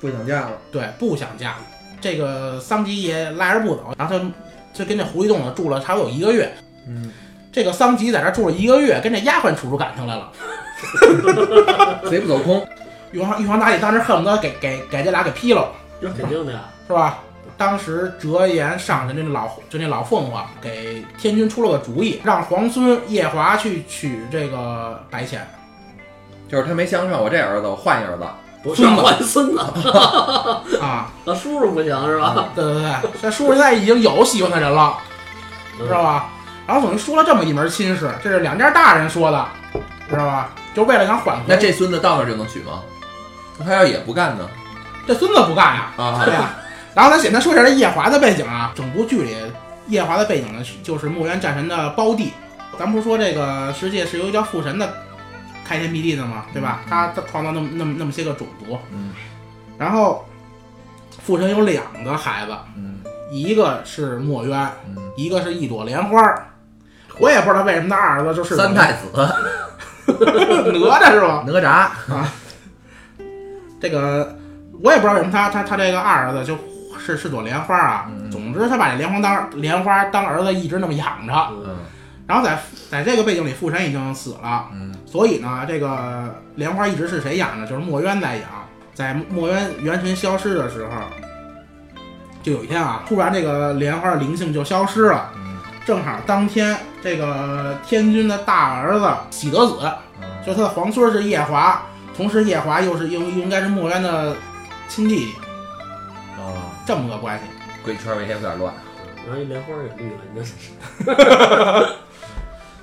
[0.00, 0.52] 不想嫁了。
[0.72, 1.54] 对，不想嫁。
[2.00, 4.24] 这个桑吉也赖着不走，然后他
[4.72, 6.52] 就跟这狐狸洞呢住了差不多有一个月。
[6.86, 7.10] 嗯
[7.52, 10.32] 这个桑吉在这住了一个月，跟这丫鬟处出感情来了。
[12.10, 12.66] 贼不走空。
[13.12, 15.70] 玉皇玉皇大帝当时恨不得给给给这俩给劈了，
[16.04, 16.60] 这肯定的呀。
[16.86, 17.18] 是吧？
[17.56, 25.48] 当时折颜上的那老就那老凤凰给天君出了个主意，让皇孙夜华去娶这个白浅。
[26.48, 28.24] 就是他没相上，我这儿子我换一儿子。
[28.62, 29.58] 不换孙子，
[30.80, 32.48] 啊， 那叔叔不行是吧？
[32.54, 34.96] 对对对，这叔叔现在已经有喜欢的人了，
[35.76, 36.30] 知道吧？
[36.66, 39.46] 然后等于说了这么一门亲事，这是两家大人说的，
[40.08, 40.50] 知道吧？
[40.74, 41.42] 就为了想缓和。
[41.46, 42.80] 那这孙子到那儿就能娶吗？
[43.58, 44.48] 那他要也不干呢？
[45.06, 46.50] 这孙子不干呀，啊对呀。
[46.94, 49.34] 然后咱简单说一下这夜华的背景啊，整部剧里
[49.88, 52.32] 夜华的背景呢，就是墨渊战神的胞弟。
[52.78, 54.94] 咱不是说这个世界是由一个叫父神的
[55.64, 56.80] 开天辟地的吗，对吧？
[56.88, 59.12] 他他创造那么那么那么些个种族，嗯
[59.76, 60.24] 然后
[61.24, 66.46] 父神有两个孩子，嗯一个是墨渊，嗯，一个是一朵莲花儿。
[67.18, 69.06] 我也不知道为什么他二儿子就是三太子
[70.06, 71.44] 哪吒是吧？
[71.46, 72.32] 哪吒啊，
[73.80, 74.36] 这个
[74.82, 76.56] 我也不知道为什么他他他这个二儿子就
[76.98, 78.06] 是是朵莲花啊。
[78.08, 81.32] 嗯总之他把这莲花当莲花当儿子一直那么养着。
[81.66, 81.76] 嗯
[82.26, 82.58] 然后在
[82.90, 87.66] 在这个背景里，父神已经死了，嗯所以呢，这个莲花一直是谁养呢？
[87.66, 88.48] 就是墨渊在养。
[88.94, 90.90] 在墨渊元神消失的时候，
[92.42, 95.32] 就有一天啊，突然这个莲花的灵性就消失了。
[95.36, 99.74] 嗯正好当天这个天君的大儿子喜德子，
[100.22, 101.82] 嗯就他的皇孙是夜华，
[102.16, 104.34] 同时夜华又是应应该是墨渊的
[104.88, 105.34] 亲弟弟，
[106.38, 107.44] 哦，这么个关系。
[107.82, 108.72] 鬼圈儿也有点乱。
[109.26, 110.52] 然后一莲花也绿了，你这是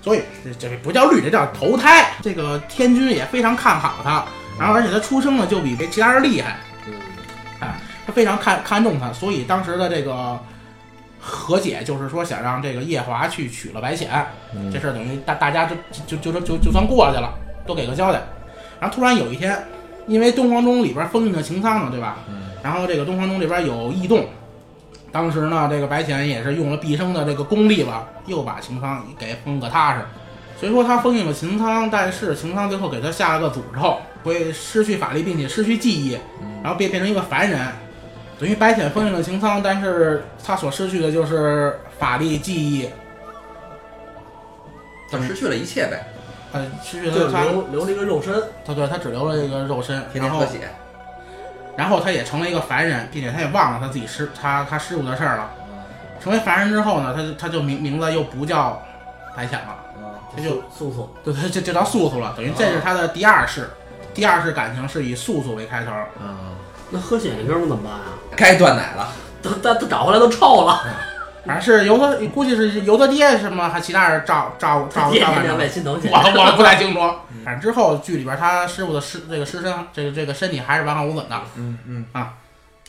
[0.01, 2.13] 所以这这不叫绿，这叫投胎。
[2.21, 4.25] 这个天君也非常看好他，
[4.57, 6.93] 然后而且他出生呢就比其他人厉害，嗯
[8.07, 10.39] 他非常看看重他，所以当时的这个
[11.19, 15.75] 和解就是说想让这个夜华去娶了白浅，嗯这事儿等于大大家就
[16.07, 17.31] 就就就就就算过去了，
[17.67, 18.19] 都给个交代。
[18.79, 19.63] 然后突然有一天，
[20.07, 22.17] 因为东皇钟里边封印着擎苍呢，对吧？
[22.29, 24.23] 嗯然后这个东皇钟里边有异动，
[25.11, 30.01] 当时呢，这个白浅也是用了毕生的这个功力吧，又把擎苍给封个踏实。
[30.59, 36.15] 虽说他封印了擎苍，但是擎苍最后给他下了个诅咒，会失去法力，并且失去记忆，
[36.61, 37.59] 然后变变成一个凡人。
[38.39, 42.87] 等于白浅封印了擎苍，但是他所失去的就是法力、记忆，
[45.11, 46.05] 他失去了一切呗，
[46.53, 48.33] 呃，失去就他留留了一个肉身，
[48.65, 50.69] 他对他只留了一个肉身，然后天天喝血。
[51.77, 55.49] 然后他也成了一个凡人，并且他也忘了他自己师他他师傅的事儿了。
[56.21, 58.81] 成为凡人之后呢，他就他就名名字又不叫
[59.35, 59.75] 白浅了，
[60.35, 62.33] 他就素素，对他，就就叫素素了。
[62.35, 63.69] 等于这是他的第二世，
[64.13, 65.91] 第二世感情是以素素为开头。
[66.21, 66.35] 嗯，
[66.89, 68.01] 那喝血那哥们儿怎么办啊？
[68.35, 69.07] 该断奶了。
[69.41, 70.83] 他他他找回来都臭了，
[71.45, 75.41] 反正是由他估计是由他爹什么，还其他人照照照照看着。
[75.41, 76.09] 天为心疼血。
[76.11, 76.99] 我我不太清楚，
[77.43, 81.41] 反正之后剧里边他师傅的师这个师身这个这个身体还是完好无损的。
[81.55, 82.33] 嗯嗯啊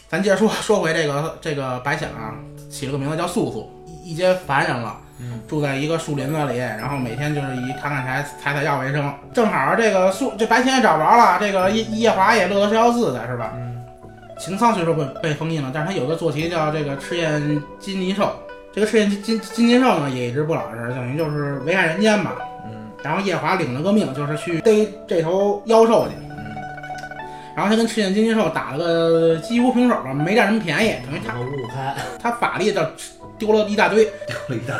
[0.08, 2.36] 咱接着说说回这个这个白浅啊，
[2.70, 9.10] 起了个名字叫素素，一一阶凡人了，嗯住在一个树林子里，然后每天就是以砍砍柴、采采药为生。
[9.32, 13.52] 正好这个素这白浅也找不着了，这个夜夜华也乐得逍遥自在，是吧？
[13.54, 13.71] 嗯
[14.38, 18.32] 秦苍虽说被被封印了，但是他有个坐骑叫这个赤焰金尼兽，
[18.72, 22.36] 这个赤焰金金金尼兽呢也一直不老实，等于就是危害人间吧。
[22.66, 26.14] 嗯然后夜华领了个命，就是去逮这头妖兽去。
[26.30, 26.54] 嗯
[27.54, 32.88] 然后他跟赤焰金金兽打了个几乎平手吧，没占什么便宜，等于他然后五五开，他法力叫
[33.38, 34.78] 丢了一大堆，丢了一大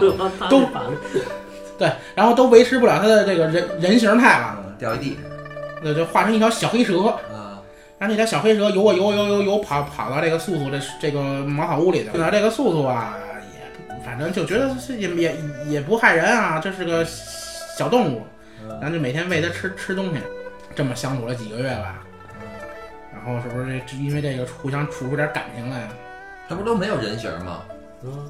[0.00, 0.10] 堆
[0.50, 0.62] 都
[1.78, 5.16] 对，然后都维持不了他的这个人人形态了，嗯，掉一地。
[5.84, 7.14] 那就化成一条小黑蛇。
[8.02, 12.30] 啊，然后那条小黑蛇游啊游啊游游游跑跑到这个素素这这个茅草屋里去了。
[12.32, 13.16] 这个素素啊，
[13.54, 15.36] 也反正就觉得是也也
[15.68, 18.22] 也不害人啊，这是个小动物，
[18.80, 20.20] 然后就每天喂它吃吃东西，
[20.74, 22.02] 这么相处了几个月吧。
[23.14, 25.88] 然后是不是这因为这个互相处出点感情来？
[26.48, 27.62] 它不都没有人形吗？
[28.02, 28.28] 嗯，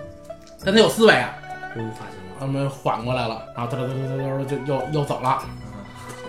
[0.63, 1.33] 但他有思维啊，
[1.73, 5.43] 终于发现了，他们缓过来了，然后嘚嘚嘚嘚嘚就又又走了，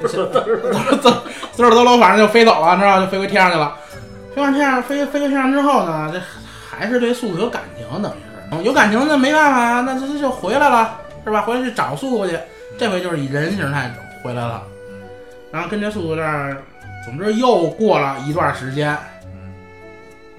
[1.56, 3.76] 嘚嘚嘚嘚，反正就飞走了，知道吧就飞回天上去了。
[4.36, 6.20] 飞上天上，飞飞回天上之后呢，这
[6.70, 11.42] 还是对素素有感情，等于是有感情，那没办法呀，那这就回来了，是吧？
[11.42, 12.38] 回来去找素素去，
[12.78, 14.64] 这回就是以人形态回来了，
[15.52, 16.58] 然后跟这素素这儿，
[17.06, 19.54] 总之又过了一段时间，嗯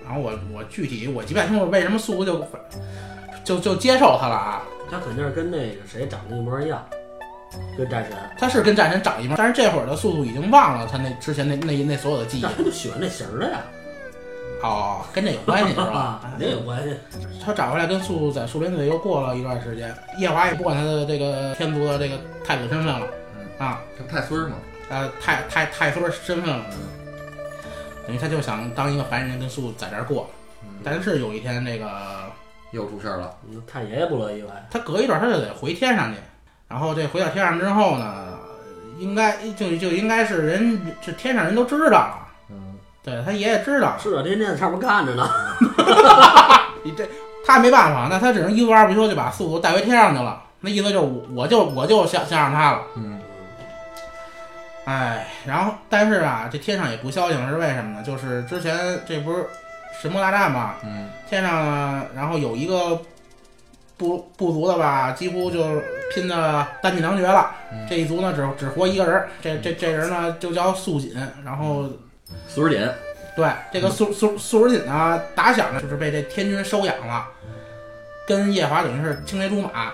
[0.05, 2.47] 然后我我具体我记不太清楚为什么素素就
[3.45, 4.63] 就就接受他了啊。
[4.91, 6.85] 他肯定是跟那个谁长得一模一样，
[7.77, 12.49] 跟战神，他是跟战神长一模，但是这会儿的速度已经忘了他那之前那那那所有的记忆那。
[12.57, 13.61] 他就喜欢那型儿的呀，
[14.63, 16.97] 哦，跟这有关系是吧 啊？，肯定有关系。
[17.45, 23.07] 他找回来跟素素在树林里又过了一段时间，夜华也不管他的这个天族的这个太子身份了，
[23.59, 24.57] 啊，这不太孙儿吗？
[24.89, 26.67] 呃，太太太孙身份了，
[28.07, 30.29] 等于他就想当一个凡人跟素在这儿过。
[30.83, 31.91] 但是有一天，这个
[32.71, 33.35] 又出事儿了。
[33.49, 34.55] 嗯太爷爷不乐意了。
[34.71, 36.19] 他隔一段他就得回天上去，
[36.69, 38.39] 然后这回到天上之后呢，
[38.99, 45.29] 应该就就应该是人这天上人都知道了，嗯，对他爷爷知道，是啊，天天在上面看着呢。
[46.83, 47.07] 你这
[47.47, 50.43] 他没办法，那他只能一不二不休就把素素带回天上去了。
[50.61, 53.21] 那意思就是我我就我就想想让他了，嗯，
[54.87, 58.03] 哎，然后但是啊，这天上也不消停，是为什么呢？
[58.03, 58.75] 就是之前
[59.07, 59.47] 这不是
[60.01, 62.99] 神魔大战嘛，嗯，天上呢，然后有一个
[63.99, 67.51] 部部族的吧，几乎就是拼的弹尽粮绝了。
[67.73, 71.13] 嗯这一族呢，只只活一个人儿，这这这人呢就叫素锦。
[71.45, 71.89] 然后
[72.49, 72.89] 素质紧。
[73.37, 77.27] 对这个素素素锦呢，打小呢就是被这天君收养了，
[78.29, 79.93] 跟夜华等于是青梅竹马。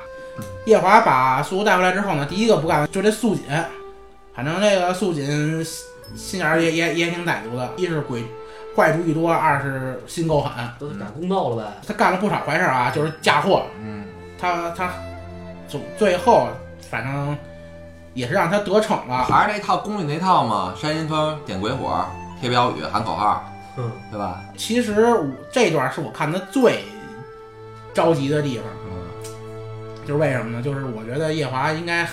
[0.66, 3.44] 夜华把素素带回来之后呢，第一个不干就这素锦，
[4.34, 5.64] 反正这个素锦心
[6.14, 8.22] 心眼儿也也也挺歹毒的，一是鬼
[8.76, 10.52] 坏主意多，二是心够狠。
[10.78, 11.72] 都是赶公道了呗。
[11.86, 13.64] 他干了不少坏事啊，就是嫁祸。
[13.82, 14.04] 嗯，
[14.38, 14.92] 他他
[15.70, 16.48] 总最后
[16.90, 17.36] 反正
[18.12, 19.24] 也是让他得逞了。
[19.24, 22.04] 还是那套宫里那套嘛，山阴村点鬼火，
[22.40, 23.44] 贴标语，喊口号，
[23.76, 24.42] 嗯，对吧？
[24.56, 26.84] 其实我这段是我看的最
[27.94, 30.62] 着急的地方，嗯，就是为什么呢？
[30.62, 32.04] 就是我觉得夜华应该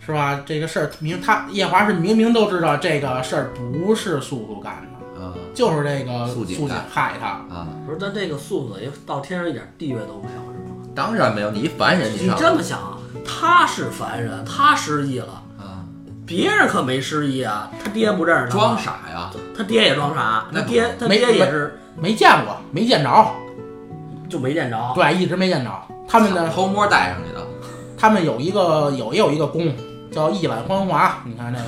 [0.00, 4.74] 是吧，这个事儿明他夜华是明明都知道这个事儿不是素素干
[5.16, 7.26] 的，啊就是这个素锦锦干害他。
[7.54, 10.88] 啊，不是，但这个素子也到天上一点地位都没有，是吗？
[10.94, 12.93] 当然没有，你一凡人，你上这么想啊，
[13.26, 15.84] 他是凡人，他失忆了，啊，
[16.26, 17.70] 别人可没失忆啊。
[17.82, 23.26] 他爹不认识他装，傻呀，他爹也装傻，那他爹他没爹也是没见过，没见着，
[24.28, 24.92] 就没见着。
[24.94, 25.70] 对，一直没见着。
[26.06, 27.40] 他们的偷摸带上去的，
[27.96, 29.74] 他们有一个有也有一个宫
[30.12, 31.66] 叫一览芳华，你看这个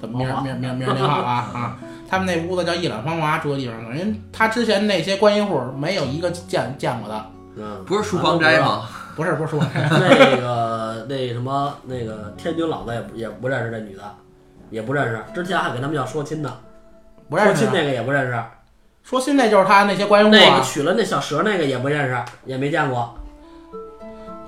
[0.00, 1.76] 怎么名儿名儿名儿名儿挺好啊 啊！
[2.08, 8.82] 他们那屋子叫一览芳华，住的地方，人他之前那些关系户没有一个见见过的，嗯，不是书房斋吗？
[9.20, 14.02] 不是不是说 那个那什么那个天津老子也不也不认识这女的，
[14.70, 15.22] 也不认识。
[15.34, 16.50] 之前还给他们要说亲呢，
[17.28, 17.54] 不认识啊。
[17.54, 18.42] 说亲那个也不认识，
[19.02, 23.14] 说亲那就是他那些关系户啊，那个娶了那小蛇那个也不认识，也没见过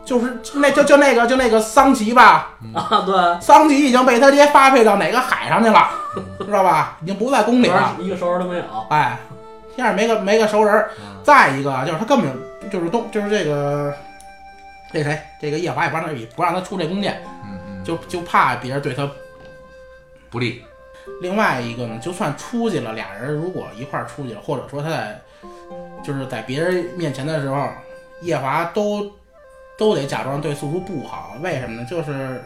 [0.06, 3.04] 就是那就就那个就那个桑奇吧，啊。
[3.04, 5.86] 对，桑奇已经被他爹发配到哪个海上去了，
[6.46, 6.96] 知道吧？
[7.02, 7.94] 已经不在宫里了。
[8.00, 8.64] 一个熟人都没有。
[8.88, 9.18] 哎，
[9.76, 10.86] 天上没个没个熟人。
[11.22, 12.32] 再一个就是他根本
[12.68, 13.94] 就是东就是这个
[14.92, 19.08] 这谁这个夜华也不让他不让他出这宫殿，嗯嗯，就就怕别人对他。
[20.30, 20.64] 不利，
[21.20, 25.20] 另外一个呢，就算出去了，俩人如果一块儿出去了，或者说他在
[26.02, 27.68] 就是在别人面前的时候，
[28.22, 29.12] 夜华都
[29.76, 31.36] 都得假装对素素不好。
[31.42, 31.86] 为什么呢？
[31.86, 32.42] 就是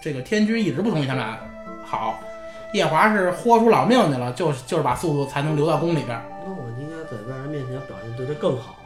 [0.00, 1.38] 这个天君一直不同意他们俩
[1.84, 2.18] 好。
[2.72, 6.18] 夜华是豁出老命去了，就是就是把素素才能留到宫里边。
[6.46, 8.77] 那我应该在外人面前表现对他更好啊。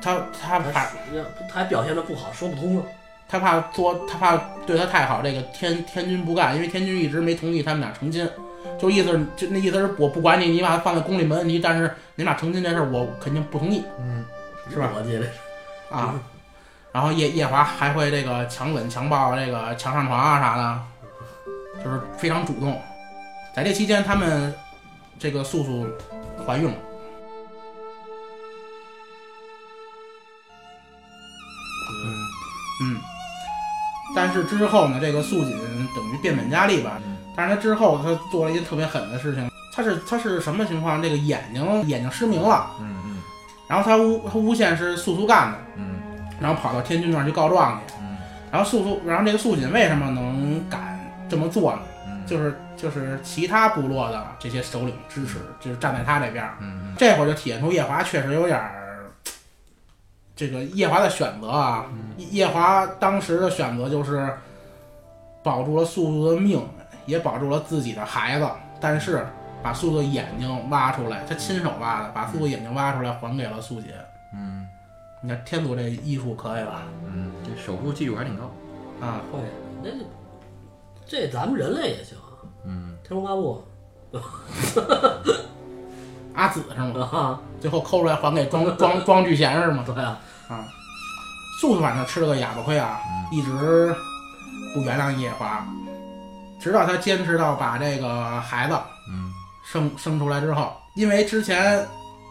[0.00, 0.88] 他他怕他
[1.52, 2.82] 还表现的不好，说不通了。
[3.28, 8.26] 他怕做，他怕对他太好，这个天天君不干，因为天君一直没同意他们俩成亲，
[8.80, 14.24] 就意思是就那意思是我不管你，你把他放在宫里没问题，但是你俩成亲这事儿我肯定不同意嗯，
[14.70, 15.26] 是吧我记得
[15.94, 16.14] 啊。
[16.90, 22.80] 然后夜夜华还会这个强吻强抱，这个强上床啊啥的，就是非常主动。
[23.54, 24.54] 在这期间，他们
[25.18, 25.86] 这个素素
[26.46, 26.74] 怀孕了。
[34.18, 35.56] 但是之后呢，这个素锦
[35.94, 37.00] 等于变本加厉吧。
[37.36, 41.00] 但是他之后他做了一件特别狠的事情，他是他是什么情况？
[41.00, 43.16] 这个眼睛眼睛失明了，嗯嗯
[43.68, 46.00] 然后他诬他诬陷是素素干的，嗯
[46.40, 47.94] 然后跑到天君那儿去告状去。
[48.00, 48.16] 嗯
[48.50, 51.80] 然后素素，然后这个素锦为什么能敢这么做呢？
[52.08, 56.54] 嗯，就是就是其他部落的这些首领支持，就是站在他这边儿。
[56.60, 58.87] 嗯这会儿就体现出夜华确实有点儿，
[60.38, 61.84] 这个夜华的选择啊，
[62.16, 64.32] 夜夜华当时的选择就是
[65.42, 66.64] 保住了素素的命，
[67.06, 68.48] 也保住了自己的孩子，
[68.80, 69.26] 但是
[69.64, 73.90] 把素素眼睛挖出来，他亲手挖的，把素素眼睛挖出来还给了素锦。
[74.32, 74.64] 嗯
[75.20, 76.84] 你看天族这艺术可以吧？
[77.04, 78.44] 嗯，这手术技术还挺高，
[79.04, 79.40] 啊，会，
[79.82, 80.04] 那这
[81.04, 82.46] 这咱们人类也行啊。
[82.64, 83.60] 嗯天龙八部
[86.38, 87.08] 阿紫是吗？
[87.12, 89.82] 啊，最后抠出来还给庄 庄庄聚贤是吗？
[89.84, 90.16] 对啊，
[91.60, 93.00] 素素反正吃了个哑巴亏啊，
[93.32, 93.92] 一直
[94.72, 95.66] 不原谅夜华，
[96.60, 98.78] 直到他坚持到把这个孩子
[99.10, 99.32] 嗯
[99.64, 101.84] 生生出来之后，因为之前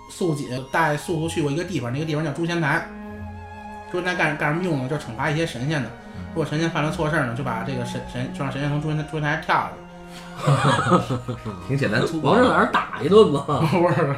[0.09, 2.87] 素锦带素素去过一个地方，那个地方叫诛仙台。
[3.91, 4.89] 诛仙台干干什么用呢？
[4.89, 5.89] 就是惩罚一些神仙的。
[6.33, 9.86] 如果神仙犯了错事儿呢，就把这个神神就让神仙从诛仙诛仙台跳下去。
[11.67, 12.37] 挺简单粗暴的。
[12.37, 13.39] 不是在那儿打一顿吧？
[13.71, 14.15] 不是，不是，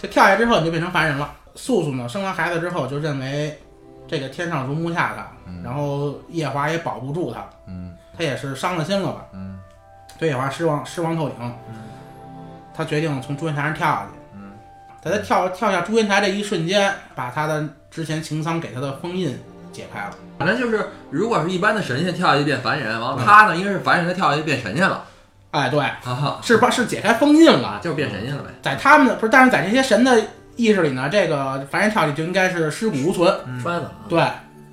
[0.00, 1.32] 这跳下去之后你就变成凡人了。
[1.54, 3.58] 素素呢，生完孩子之后就认为
[4.06, 5.26] 这个天上容不下他，
[5.64, 9.58] 然后夜华也保不住他，嗯他也是伤了心了吧，嗯
[10.18, 11.52] 对夜华失望失望透顶，
[12.74, 14.18] 他决定从祝元台上跳下去。
[14.34, 14.50] 嗯
[15.02, 19.36] 在他跳跳下祝元台这一瞬间，把他的之前擎苍给他的封印
[19.72, 20.10] 解开了。
[20.38, 25.04] 反正就是，如果是一般的神仙跳下去变凡人，完了他呢，因为是凡人，他跳下去变神仙了
[25.50, 27.80] 哎，对，啊，是把是解开封印了。
[27.82, 28.50] 就是变神仙了呗。
[28.62, 30.20] 在他们的不是，但是在这些神的
[30.56, 33.32] 意识里呢，这个凡人跳下去就应该是尸骨无存。
[33.62, 33.92] 摔死了。
[34.08, 34.20] 对，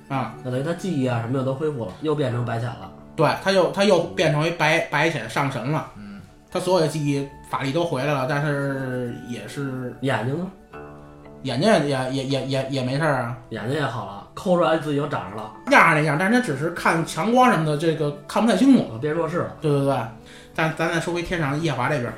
[0.08, 2.90] 啊，那等于他记忆啊什么的都恢复了，又变成白浅了。
[3.14, 5.90] 对，他又他又变成为白白浅上神了。
[5.96, 6.20] 嗯，
[6.50, 10.46] 他所有的记忆法力都回来了，但是也是眼睛呢？
[11.42, 18.98] 眼睛也也也也也没事儿啊，眼睛也好了，抠出来自己又长上了，样儿那样，但是他只是看强光什么的，这个看不太清楚。
[19.00, 19.56] 变弱视了。
[19.60, 19.96] 对对对，
[20.56, 22.10] 但咱再说回天上夜华这边，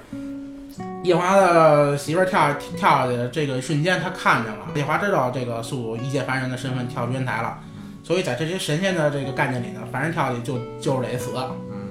[1.02, 4.60] 夜华的媳妇儿跳跳下去的这个瞬间，他看见了。
[4.76, 7.58] 夜华知道这个素一介凡人的身份跳出天台了，
[8.04, 11.32] 所以在这些神仙的这个概念里呢，凡人跳下去就就是得死。
[11.72, 11.88] 嗯，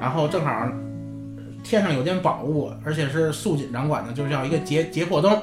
[0.00, 0.66] 然后正好
[1.62, 5.38] 天上有件宝物，而且是素锦掌管的，就是叫一个劫劫魄灯。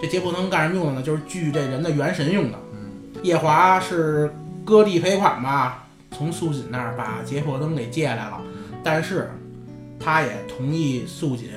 [0.00, 1.02] 这劫魄灯干什么用的呢？
[1.02, 2.58] 就是聚这人的元神用的。
[3.22, 4.34] 夜华是
[4.64, 8.40] 割地赔款吧，从素锦那儿把劫魄灯给借来了，
[8.82, 9.30] 但是
[10.00, 11.50] 他也同意素锦，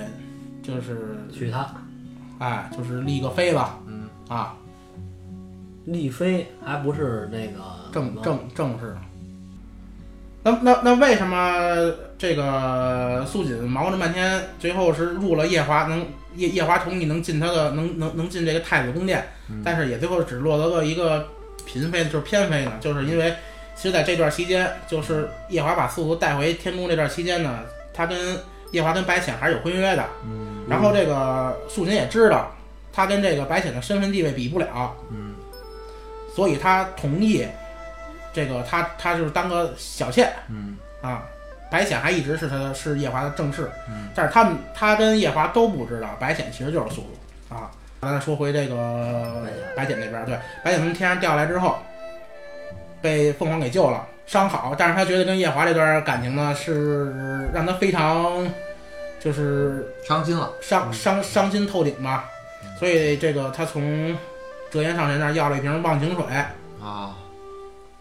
[0.62, 1.74] 就是娶她，
[2.40, 4.04] 哎，就是立个妃吧，嗯。
[4.30, 4.56] 啊，
[5.86, 8.96] 立妃还不是那个正正正式。
[10.44, 19.26] 那那那为什么这个素锦忙活这半天，最后是入了夜华，能夜夜华同意能进他的能能能进这个太子宫殿，
[19.64, 21.28] 但是也最后只落得个一个
[21.66, 22.72] 嫔妃，就是偏妃呢？
[22.82, 23.34] 就是因为
[23.76, 27.60] 其实在这段期间，就是夜华把素素带回天宫这段期间呢，
[27.94, 28.40] 他跟
[28.72, 30.06] 夜华跟白浅还是有婚约的。
[30.26, 30.66] 嗯。
[30.68, 32.52] 然后这个素锦也知道，
[32.92, 35.36] 他跟这个白浅的身份地位比不了，嗯。
[36.36, 37.48] 所以他同意
[38.34, 40.32] 这个他他就是当个小妾。
[40.50, 40.78] 嗯。
[41.02, 41.24] 啊。
[41.72, 44.10] 白浅还一直是他的是夜华的正室，嗯。
[44.14, 47.02] 但是他们他跟夜华都不知道白浅其实就是素。
[47.50, 47.72] 素啊。
[48.02, 49.44] 咱再说回这个
[49.78, 51.78] 白浅那边，对，白浅从天上掉下来之后，
[53.02, 58.48] 被凤凰给救了，伤好，但是他觉得跟夜华这段感情呢是让他非常
[59.20, 60.50] 就是伤心了。
[60.62, 62.26] 伤伤伤心透顶吧，
[62.80, 64.18] 所以这个他从
[64.72, 66.26] 折颜上神那儿要了一瓶忘情水，
[66.82, 67.16] 啊，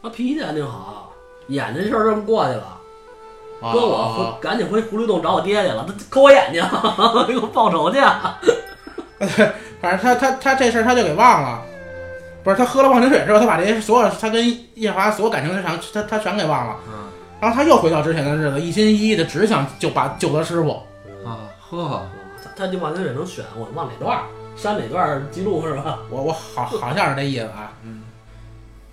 [0.03, 1.13] 他脾气肯定好，
[1.49, 2.79] 眼睛事儿这么过去了。
[3.61, 6.65] 哥我赶紧回狐狸洞找我爹去了，他抠我眼睛，
[7.29, 8.01] 给我报仇去。
[9.81, 11.63] 反正他他他这事儿他就给忘了，
[12.43, 16.93] 不是他喝了忘情水之后，他把这些所有他跟夜华所有感情的全他他全给忘了，嗯
[17.41, 20.71] 然后他又回到之前的日子，一心一意的只想就把救他师傅，
[21.25, 22.07] 啊，呵，
[22.43, 24.25] 他他就忘情水能选，我忘哪段儿
[24.55, 25.99] 删哪段儿记录是吧？
[26.09, 27.73] 我我好好像是这意思啊。
[27.83, 28.03] 嗯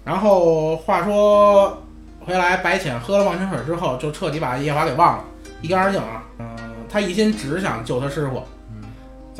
[0.03, 1.77] 然后话说
[2.25, 5.23] 回来，白浅喝了忘情水之后，就彻底把夜华给忘了，
[5.61, 6.23] 一干二净啊。
[6.39, 6.47] 嗯、
[6.89, 8.41] 他一心只想救他师傅。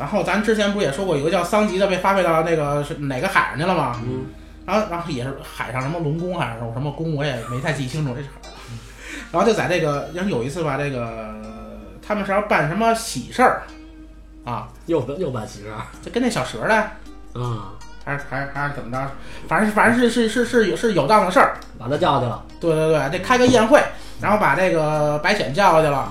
[0.00, 4.00] 然后咱之前不是也说过，有个叫桑吉的被发配到那个是哪个海上去了吗？
[4.02, 4.24] 嗯，
[4.64, 8.28] 然后然后也是海上什么龙宫还是什么宫，我也没太记清楚这是。
[9.30, 11.34] 然后就在这个，然后有一次吧，这个
[12.00, 13.62] 他们是要办什么喜事儿
[14.42, 16.74] 啊，又又办喜事儿就跟那小蛇的，
[17.38, 19.10] 啊，还是还是还是怎么着，
[19.46, 21.58] 反正反正是是是是有是有档子事儿。
[21.78, 22.42] 把他叫去了。
[22.58, 23.82] 对对对，得开个宴会，
[24.18, 26.10] 然后把这个白浅叫过去了，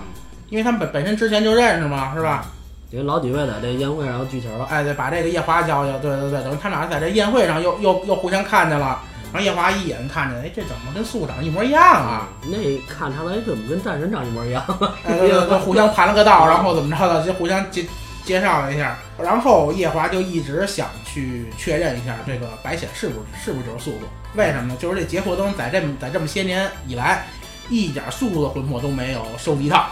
[0.50, 2.46] 因为他们本本身之前就认识嘛，是吧？
[2.46, 2.59] 因
[2.98, 9.00] 为老几位在这宴会上要聚齐了，哎，对，把这个夜华叫去，对对对，等于他们俩在这宴会上又又又互相看见了，
[9.32, 12.28] 然后夜华一眼看见，哎，这怎么跟素长得一模一样啊？
[12.46, 12.58] 那
[12.92, 14.64] 看他来怎么跟战神长一模一样？
[15.06, 17.86] 哎，对对对， 互相盘了个道，然后怎么着的，就互相介
[18.26, 24.08] 介绍了一下，然后夜华就一直想去确认一下这个白浅是不是是不是就是素素？
[24.36, 24.76] 为什么呢？
[24.80, 27.26] 就是这劫魄灯在这么在这么些年以来，
[27.70, 29.90] 一点素素的魂魄都没有收集到。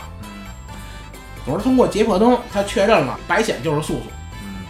[1.47, 4.03] 嗯总是通过劫魄灯，他确认了白显就是素素，
[4.43, 4.65] 嗯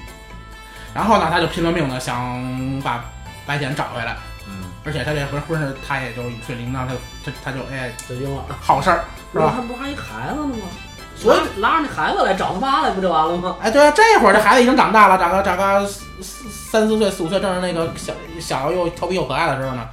[0.94, 3.04] 然后呢，他就拼了命的想把
[3.48, 4.16] 白显找回来，
[4.48, 6.94] 嗯而且他这回婚事他也就雨水铃铛，他
[7.26, 9.04] 他他就哎就应了，好事儿
[9.34, 9.54] 是吧？
[9.56, 10.68] 他不是还一孩子呢吗？
[11.16, 13.56] 所以拉拉着那孩子来找他妈来，不就完了吗？
[13.60, 15.84] 哎，对啊，这会儿这孩子已经长大了，长个长个
[16.22, 19.88] 三四岁、四五岁，正是那个小小又调皮又可爱的时候呢。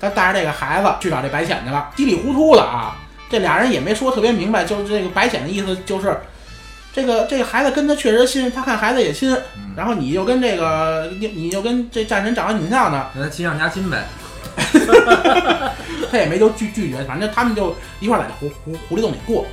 [0.00, 2.96] 他带着这个孩子去找这白浅去了，稀里糊涂的啊，
[3.34, 6.16] 这俩人也没说特别明白，就是这个白浅的意思就是，
[6.92, 14.04] 这个这个孩子跟他确实亲，他看孩子也亲，嗯，然后你就跟这个你你就跟这战神长得挺像的，那他亲上加亲呗。
[16.12, 19.44] 他也没就拒拒绝，反正他们就一块儿在这狐狐狐狸洞里过。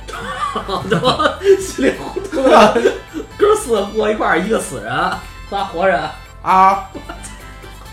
[1.60, 2.80] 稀里糊涂的，
[3.36, 4.94] 哥四个过一块儿，一个死人，
[5.50, 6.00] 仨活人。
[6.40, 6.88] 啊，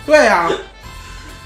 [0.05, 0.47] 对呀、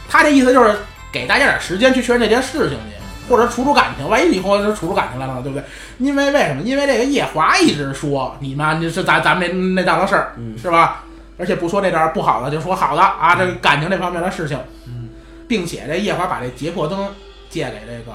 [0.09, 0.75] 他这意思就是
[1.13, 2.95] 给大家点时间去确认这件事情去，
[3.29, 4.07] 或者处处感情。
[4.09, 5.63] 万一以后就处出感情来了呢，对不对？
[5.97, 6.61] 因为为什么？
[6.63, 11.05] 因为这个夜华一直说你妈你是咱咱们那那档子事儿，嗯是吧？
[11.37, 14.57] 而且不说这点儿不好的，就说好的啊，这个感情这方面的事情，
[14.87, 15.09] 嗯，
[15.47, 17.09] 并且这夜华把这结魄灯
[17.49, 18.13] 借给这个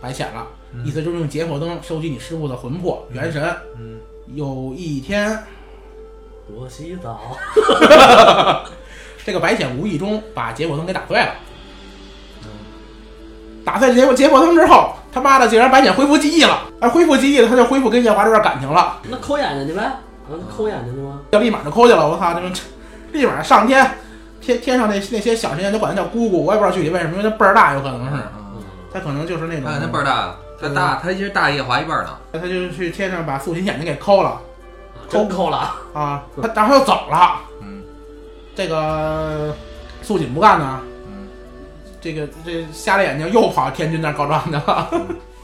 [0.00, 3.54] 白浅了，嗯意思就是用结魄灯收集你师傅的魂魄元神。
[3.78, 3.98] 嗯，
[4.34, 5.38] 有一天，
[6.48, 7.36] 我洗澡，
[9.24, 11.34] 这个白浅无意中把结魄灯给打碎了。
[13.64, 19.90] 打碎结果结果灯之后，他妈的竟然白浅恢复记忆了，而恢复记忆了，他就恢复跟夜华这段感情了，那抠眼睛去呗，
[20.30, 21.20] 嗯，抠眼睛去吗？
[21.32, 22.08] 就立马就抠去了。
[22.08, 22.52] 我操，这们
[23.12, 23.90] 立马上天，
[24.40, 32.10] 天天上那那些小神仙都管他叫姑姑，我也不知道具体为什么，因为他辈儿大，有可能是嗯，他可能就是那种他，那辈儿大，他大，他其实大夜华一辈儿呢。
[32.32, 34.40] 他就去天上把素琴眼睛给抠了啊
[35.08, 37.36] 真抠了，啊，他然后又走了。
[37.62, 37.82] 嗯
[38.54, 39.54] 这个
[40.02, 40.89] 素锦不干呢，嗯
[42.00, 44.90] 这个这瞎了眼睛又跑天君那儿告状去了。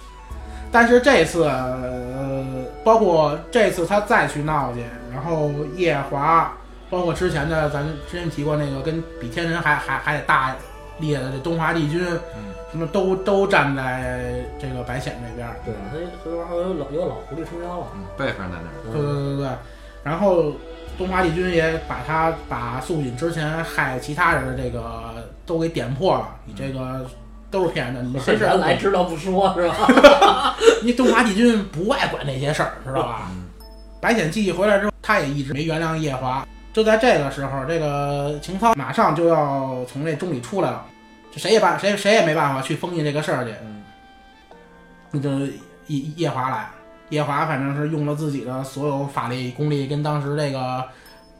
[0.72, 2.44] 但是这次，呃，
[2.84, 4.82] 包括这次他再去闹去，
[5.12, 6.52] 然后夜华，
[6.90, 10.54] 包括之前的咱之前提过那个跟比天神还还还得大
[10.98, 12.04] 厉害的这东华帝君，
[12.36, 15.54] 嗯什么都都站在这个白浅这边儿。
[15.64, 18.92] 对，他这边还有老有老狐狸撑腰了，嗯，辈分在那儿。
[18.92, 19.48] 对对对对对，
[20.02, 20.52] 然后
[20.98, 25.14] 东华帝君也把他把素锦之前害其他人的这个
[25.46, 27.08] 都给点破了，你这个
[27.50, 30.56] 都是骗人的，你 这事原来知道不说是吧？
[30.82, 33.28] 你东华帝君不爱管这些事儿，知道吧？
[33.30, 33.44] 嗯
[33.98, 36.46] 白浅记忆回来之后，他也一直没原谅夜华。
[36.72, 40.84] 就在这个时候，这个秦操马上就要从这钟里出来了，
[41.32, 43.52] 这谁也办谁谁也没办法去封印这个事儿去。
[43.62, 43.82] 嗯
[45.10, 45.30] 那就
[45.86, 46.68] 夜夜华来，
[47.08, 50.84] 夜华反正是用了自己的所有法力功力，跟当时这个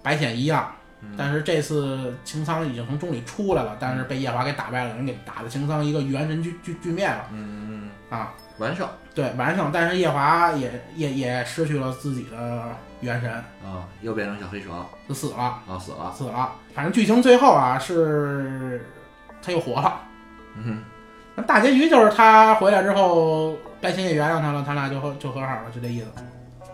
[0.03, 0.67] 白浅一样。
[1.09, 8.35] 嗯但是这次擎苍已经从钟里出来了，但是被夜华给打败了，人给打的擎苍一个元神俱俱俱灭了嗯，啊！
[8.59, 12.63] 完胜对，完胜，但是夜华也也也失去了自己的
[13.01, 13.31] 元神，
[13.65, 16.13] 啊，又变成小黑蛇了就死了，啊，死了。
[16.17, 16.53] 死了。
[16.75, 18.85] 反正剧情最后啊是
[19.43, 20.01] 他又活了。
[20.57, 20.83] 嗯
[21.35, 26.07] 那大结局就是他回来之后，白仙也原谅他了，他俩就和就和好了，就这意思。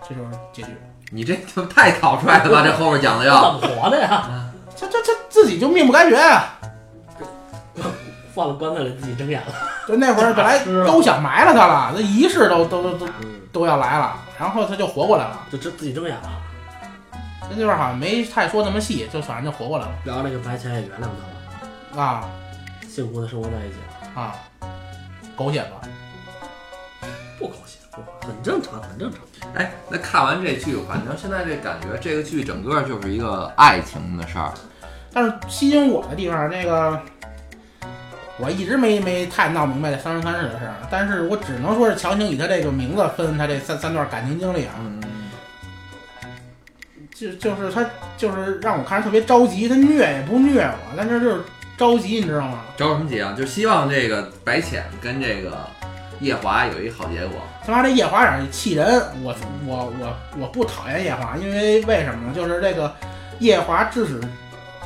[0.09, 0.69] 这就是结局。
[1.13, 2.63] 你这他妈太草率了吧？
[2.65, 4.49] 这后面讲的怎要么活的呀？
[4.75, 6.59] 这这这自己就命不该绝啊！
[8.35, 9.53] 放了棺材里自己睁眼了。
[9.87, 15.41] 就那会儿本来都想埋了他了，那仪式都都都都嗯，都要来了，然后他就活过来了。
[15.51, 16.31] 就自自己睁眼了，
[17.51, 21.03] 那地方好像没太说那么细，就反正就活过来了然后那个白钱也原谅
[21.93, 22.25] 他了，啊
[22.89, 23.77] 幸福的生活在一起
[24.15, 24.35] 了，啊，
[25.37, 25.77] 狗血吧？
[27.39, 29.21] 不高兴，不很正常，很正常。
[29.55, 34.53] 哎，那看完这剧，反正现在这感觉，这个剧整个就是一个爱情的事儿。
[35.13, 36.99] 但是吸引我的地方，那个
[38.39, 45.03] 我一直没没太闹明白这三生三世的事儿，但是我只能说是强行以他这个名字分他这三三段感情经历啊，嗯，
[47.15, 47.85] 就就是他
[48.17, 51.43] 就是让我看着特别着急，他虐也不虐我，但是就是
[51.77, 52.61] 着急，你知道吗？
[52.75, 53.35] 着什么急啊？
[53.37, 55.59] 就希望这个白浅跟这个
[56.23, 57.37] 夜华有一好结果。
[57.67, 59.35] 他妈这夜华点儿气人，我
[59.67, 62.33] 我我我不讨厌夜华，因为为什么呢？
[62.35, 62.95] 就是这个
[63.41, 64.21] 夜华自始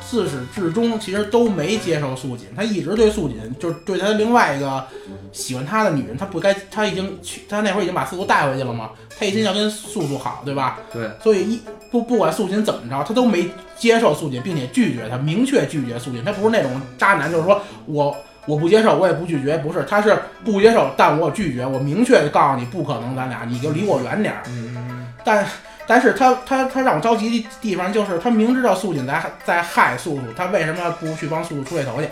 [0.00, 4.84] 自始至终其实都没接受素锦，他一直对素锦就是对他另外一个
[5.32, 10.78] 喜欢他的女人，他不该他已经去他那会儿已经把素素带回去了嘛，他一心要跟素素好，对吧？
[10.92, 11.60] 对，所以一
[11.90, 16.24] 不不管素锦怎么着，他都没接受素锦，并且拒绝他，明确拒绝素锦。
[16.24, 18.16] 他不是那种渣男，就是说我
[18.46, 24.42] 我不接受，我也不拒绝，不是，他是不接受，但我拒绝，我明确的告诉你不可能，咱俩你就离我远点儿。
[24.46, 25.46] 嗯，但
[25.86, 32.08] 但是他他他让我着急的地方就是他明知道素锦在在害素素，他为什么不去帮素素出这头去？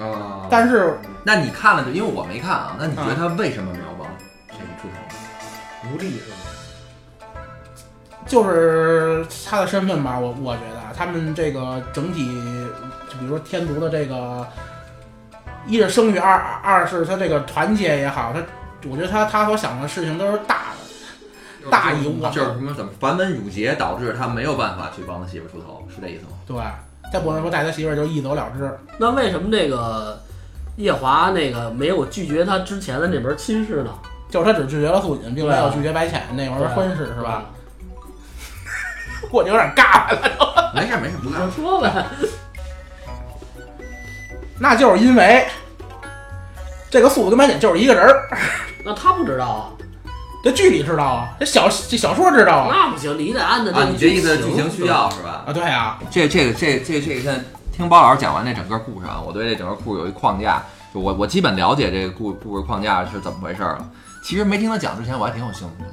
[0.00, 4.06] 啊，但是那你看了就，因为我没看啊，那你觉得他为什么没有帮
[4.48, 5.92] 这个出头？
[5.92, 6.36] 无力是吗？
[8.26, 12.26] 就是他的身份吧，我我觉得他们这个整体，
[13.10, 14.46] 就比如说天族的这个，
[15.68, 18.40] 一是生育，二二是他这个团结也好，他
[18.88, 20.72] 我觉得他他所想的事情都是大
[21.62, 26.30] 的，大义无就是什么怎么繁文缛节导致他没有办法去帮他媳妇出头，是这意思吗？
[26.46, 26.56] 对，
[27.12, 30.20] 再不能说带他媳妇儿就一走了之，那为什么这个
[30.76, 33.90] 夜华那个没有拒绝他之前的那门亲事呢？
[34.30, 37.44] 就是他只拒绝了素锦，并没有拒绝白浅那门婚事，是吧？？
[39.30, 40.72] 我就有点尬了。
[40.74, 41.50] 没事没事，不干就。
[41.56, 42.04] 说呗，
[44.60, 45.46] 那就是因为
[46.90, 48.28] 这个速度跟白简就是一个人儿。
[48.84, 49.70] 那他不知道啊，
[50.42, 52.68] 这剧里知道啊，这小这小说知道啊。
[52.70, 55.44] 那不行，你得按照啊，你这意思剧剧情需要是吧？
[55.46, 57.40] 啊，对啊，这这个这这这个现在
[57.72, 63.86] 听包老师讲完这整个故事啊，我对这整个故事有一框架，就我我基本了解这个故故事框架是怎么回事了。
[64.24, 65.90] 其实没听他讲之前，我还挺有兴趣的，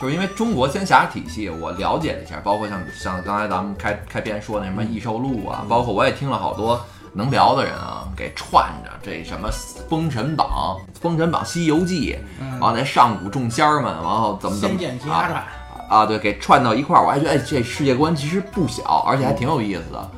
[0.00, 6.80] 就是因为中国仙侠体系我了解了一下，包括像像刚才咱们开开篇说那什么异兽录啊，包括我也听了好多
[7.14, 9.48] 能聊的人啊，给串着这什么
[9.88, 15.44] 《封神榜》《封神榜》《西游记》，嗯完了那上古众仙儿们，然后怎么怎么仙剑奇啊侠传，
[15.88, 20.10] 啊，对，给串到一块儿，我还觉得哎，这世界观其实不小，而且还挺有意思的。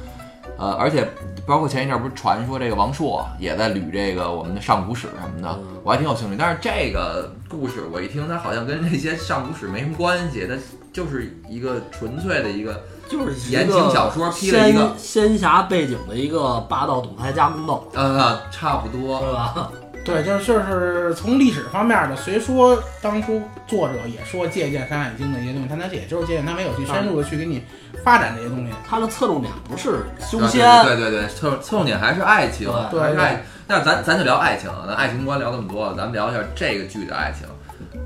[0.59, 1.07] 呃，而且
[1.47, 6.37] 包括前一阵儿不是传说这个王朔也在捋这个我们的上古史什么的，我还挺有兴趣。
[6.39, 10.55] 但是这个故事我一听，它好像跟这些上古史没什么关系，它
[10.95, 19.21] 就是一个纯粹的一个就是言情小说批了一个仙仙侠背景的一个霸道总裁加宫斗，呃，差不多。
[19.21, 19.71] 对吧？
[20.05, 27.65] 对，就是就是从历史方面的，虽说当初作者也说借鉴《山海经》的一些东西，但他也就是借鉴，他没有去深入的去给你
[28.05, 28.73] 发展这些东西。
[28.89, 33.45] 他的侧重点不是修啊仙，对对对对，侧侧重点还是爱情，对对还是爱。
[33.67, 37.49] 那咱咱就聊爱情，咱爱情观聊这么多了，咱们聊一下这个剧的爱情。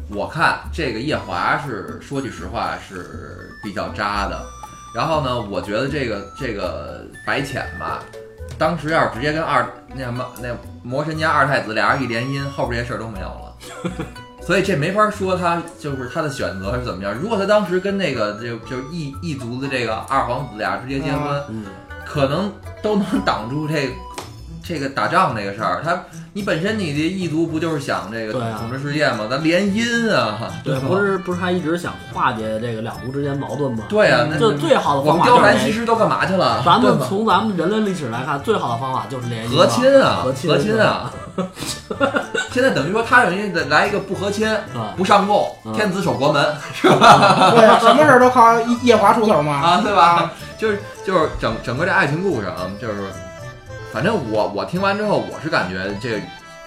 [0.09, 4.40] 我看这个夜华是说句实话是比较渣的，
[4.95, 8.03] 然后呢，我觉得这个这个白浅吧，
[8.59, 10.49] 当时要是直接跟二那什么那
[10.82, 13.55] 魔神家二太子俩人一联姻，后边这些事儿都没有了。
[14.43, 17.14] 所以这没法说他就是他的选择是怎么样。
[17.14, 21.66] 如果他当时跟那个就就是异异族的这个二皇子俩直接结婚，嗯，
[22.07, 22.51] 可能
[22.82, 23.91] 都能挡住这
[24.70, 25.82] 这个打仗这个事儿。
[25.84, 25.98] 他
[26.32, 29.26] 你本身你的异族不就是想这个统治世界吗？
[29.28, 33.84] 咱联姻啊，对，不是不是，他一直想化解这个两族之间矛盾吗？
[33.88, 36.62] 对啊，那就最好的我们貂方法就是联蝉其实都干嘛去了？
[36.64, 41.12] 咱们从咱们人类历史来看，最好的方法就是联姻和亲啊，和亲和亲啊！
[42.52, 49.52] 现在等于说他等于来一个不和亲、啊不上供，嗯天子守国门是吧对啊，什么事儿都靠叶叶华出头嘛。
[49.52, 50.30] 啊，对吧？
[50.58, 52.94] 就是就是整整个这爱情故事啊，就是
[53.93, 56.20] 反正我我听完之后，我是感觉这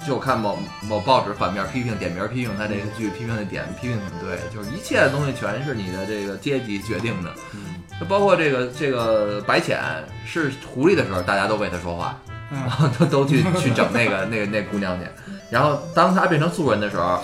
[0.05, 7.81] 就看某某报纸反面批评点名批评他这个剧，批评的点批评挺对，就是一切的东西全是你的这个阶级决定的，嗯。
[7.99, 9.79] 就包括这个这个白浅
[10.25, 12.19] 是狐狸的时候，大家都为他说话，
[12.51, 12.57] 嗯。
[12.59, 15.05] 然 后都都去去整那个那个那姑娘去，
[15.49, 17.23] 然后当他变成素人的时候，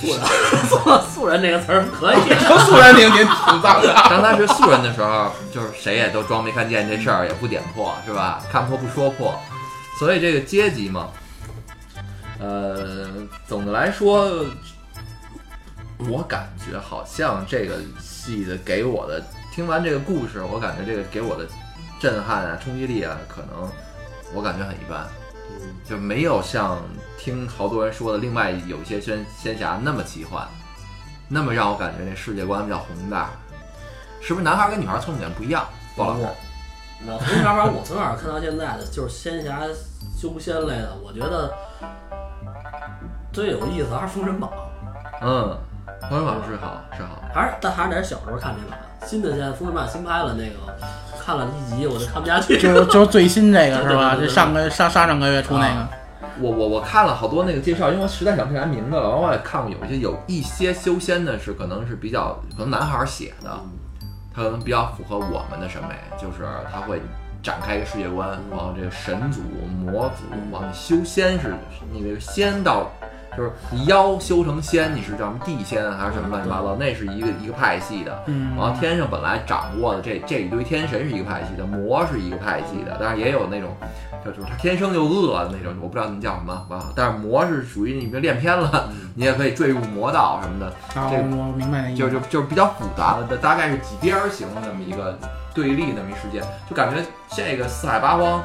[0.00, 2.16] 素人， 素人这个词儿可以。
[2.46, 3.92] 说素人挺挺挺脏的。
[4.08, 8.42] 当他是素人的时候，就是谁也都装没看见，这事儿也不点破，是吧？
[8.50, 9.38] 看破不说破，
[9.98, 11.08] 所以这个阶级嘛，
[12.38, 13.06] 呃，
[13.46, 14.44] 总的来说，
[16.08, 19.22] 我感觉好像这个戏的给我的，
[19.54, 21.46] 听完这个故事，我感觉这个给我的
[22.00, 23.70] 震撼啊、冲击力啊，可能
[24.32, 25.06] 我感觉很一般，
[25.84, 26.80] 就没有像
[27.18, 30.46] 听好多人说的，另外有一些仙仙侠那么奇幻，
[31.28, 33.30] 那么让我感觉那世界观比较宏大。
[34.22, 35.66] 是不是男孩跟女孩侧重点不一样？
[35.94, 36.26] 不老师，
[37.06, 39.60] 我从小我从小看到现在的就是仙侠
[40.16, 41.52] 修仙类的，我觉得
[43.32, 44.50] 最有意思还是《封神榜
[45.20, 45.56] 嗯，
[46.08, 48.78] 封神榜是好是好，》，还是但还是得小时候看这版。
[49.06, 50.74] 新的现在《封神榜》新拍了那个，
[51.24, 52.60] 看了一集我就看不下去。
[52.60, 54.16] 就就是最新这个是吧？
[54.16, 55.88] 对对对对这上个上上上个月出那个，
[56.40, 59.02] 我我我看了好多那个介绍，因为我实在想不起来名字了。
[59.02, 63.50] 然后我也看过有一些有一些修仙的是可能是比较可能男孩写的，
[64.34, 67.00] 他可能比较符合我们的审美，就是他会
[67.42, 69.40] 展开一个世界观，然后这个神族、
[69.84, 71.54] 魔族，往修仙是
[71.92, 72.90] 你这个仙道。
[73.38, 76.74] 就是你妖修成仙，你是叫什么地仙啊还是什么乱七八糟？
[76.74, 78.20] 那是一个一个派系的。
[78.26, 83.76] 嗯，然后天上本来掌握的这这一堆天神是一个派系的，魔是一个派系的，但是也有那种，
[84.24, 90.66] 就就是他天生就恶的那种，我不知道你们叫什么，啊，但是魔是属于你们练偏了， 你也可以坠入魔道什么的，
[91.00, 91.98] 啊，这个我明白那意思。
[91.98, 95.16] 就就就是比较复杂的，大概是几边儿形的那么一个
[95.54, 98.42] 对立那么一世界，就感觉这个四海八荒。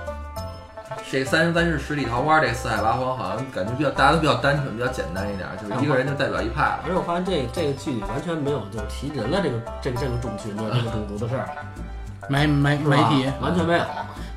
[1.12, 6.80] 这三生三世十里桃花，这四海八荒好像感觉比较大家都比较单纯，比较简单一点，就是一个人就代表一派了。
[6.84, 11.48] 而且我发现这这个剧里完全没有就是提人了这个这个这个种群的这个种族的事儿，
[12.28, 13.84] 没没没提，完全没有，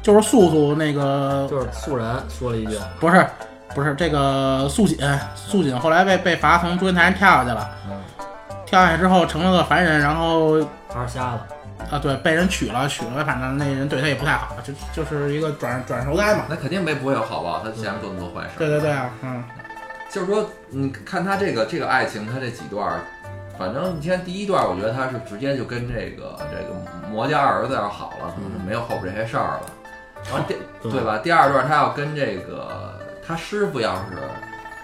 [0.02, 3.26] 就是素素那个就是素人说了一句，不是
[3.74, 4.98] 不是这个素锦，
[5.34, 7.96] 素锦后来被被罚从祝英台上跳下去了，嗯
[8.66, 11.54] 跳下去之后成了个凡人，然后他是瞎子，
[11.90, 16.44] 啊对被人娶了，娶了反正那人对他也不太好，就就是一个转转手该嘛。
[16.48, 18.54] 那肯定没不会有好报，他前面做那么多坏事。
[18.58, 19.44] 对对对啊，嗯，
[20.10, 23.00] 就是说，你看他这个这个爱情，他这几段儿，
[23.58, 26.74] 反正你看第一段儿，我觉得他是直接就跟这个这个
[27.10, 29.62] 魔家儿子要好了，可能就没有后边这些事儿了。
[30.32, 31.18] 完第对对吧？
[31.18, 34.16] 第二段他要跟这个他师傅要是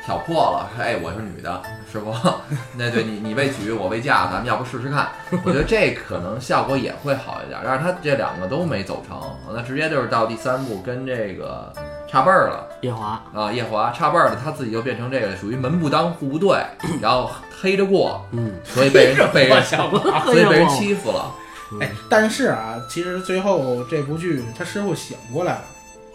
[0.05, 2.13] 挑破了，说哎我是女的，师傅，
[2.77, 5.09] 那对你你被娶我被嫁，咱们要不试试看？
[5.45, 7.61] 我觉得这可能效果也会好一点。
[7.65, 9.21] 但是他这两个都没走成，
[9.55, 11.73] 那直接就是到第三部跟这个
[12.09, 12.69] 差辈儿了。
[12.81, 16.59] 夜华，啊，夜华差辈儿了，他自己就变成这个属于门不当户不对，
[17.01, 17.31] 然后
[17.61, 19.89] 黑着过，嗯，所以被人 被人想
[20.25, 21.33] 所以被人欺负了。
[21.81, 25.63] 哎，但是啊，其实最后这部剧他师傅醒过来了，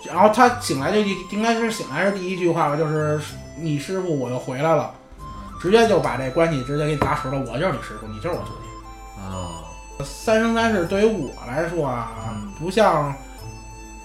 [0.05, 3.19] 然后他醒来这句应该是醒来是第一句话吧，就是
[3.59, 4.91] 你师傅我又回来了，
[5.61, 9.21] 直接就把这关系直接给你打实了，我就是你师傅，你就是我徒弟。
[9.21, 9.63] 啊，
[10.03, 13.13] 三生三世对于我来说啊嗯，不像，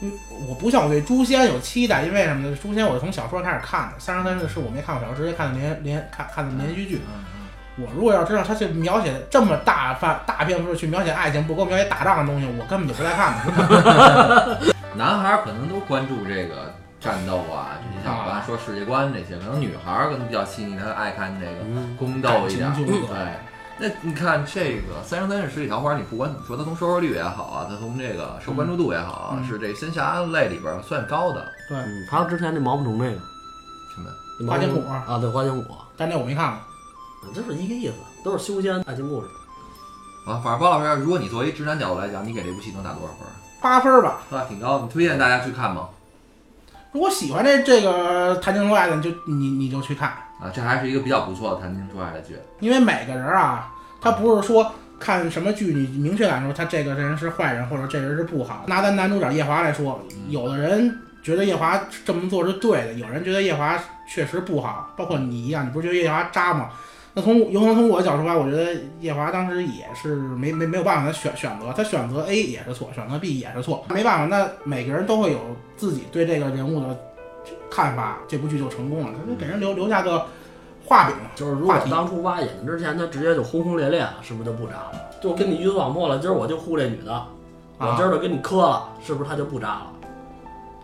[0.00, 0.10] 嗯，
[0.48, 2.56] 我不像我对诛仙有期待，因为什么呢？
[2.56, 7.02] 诛仙我是从小说开始看的，三生三世是我没看过小说，直接看的连连看看的连续剧。
[7.14, 7.24] 嗯
[7.78, 14.60] 我如果要知道他去描写这么大范大篇幅去描写爱情，不给我描写打仗的东西，我根本就不带看的。
[14.94, 22.88] 男孩儿可能都关注这个战斗啊，这些像我刚才说世界观这些，可能女孩儿可能比较细腻，她爱看这个嗯，宫斗一点对，
[23.78, 31.44] 那你看这个《三生三世十里桃花》，你不管怎么说，它从收视率也好啊，它从这个受关注度也好啊，嗯是这仙侠类里边儿算高的。
[31.68, 33.18] 对，嗯，还有之前那毛毛虫那个
[33.94, 34.08] 什么？
[34.50, 35.64] 花千骨啊，对，花千骨，
[35.96, 37.32] 但那我没看过。
[37.34, 37.94] 这是一个意思，
[38.24, 39.28] 都是修仙爱情故事。
[40.26, 43.32] 啊，反正包老师，如果你作为直男角度来讲，你给这部戏能打多少分儿？
[43.60, 44.20] 八分儿吧。
[44.30, 44.80] 啊，挺高。
[44.80, 45.88] 你推荐大家去看吗？
[46.92, 52.36] 如果喜欢这这个谈情说爱的，你就你你就去看，啊，这还是一个比较不错的谈情说爱的剧。
[52.60, 58.64] 因为每个人啊，他不是说看什么剧你明确感受他这个人是坏人或者这人是不好。
[58.66, 66.68] 拿咱男主角夜华来说，有的人觉得夜华这么做是对的，有人觉得夜华确实不好，包括你一样，你不是觉得夜华渣吗？
[67.14, 75.38] 那从有可能从我的角度出发，我觉得夜华当时也是没没没有办法他选选择，他选择 A 也是错，选择 B 也是错，没办法，那每个人都会有
[75.76, 76.98] 自己对这个人物的
[77.70, 80.24] 看法，这部剧就成功了，他就给人留留下个
[80.86, 81.16] 画饼。
[81.34, 84.92] 就是如果当初挖眼睛之前，他直接就轰轰烈烈了，是不是就不渣了？
[85.20, 87.22] 就跟你鱼死网破了，今儿我就护这女的，
[87.76, 89.92] 我啊今儿就给你磕了，是不是他就不渣了？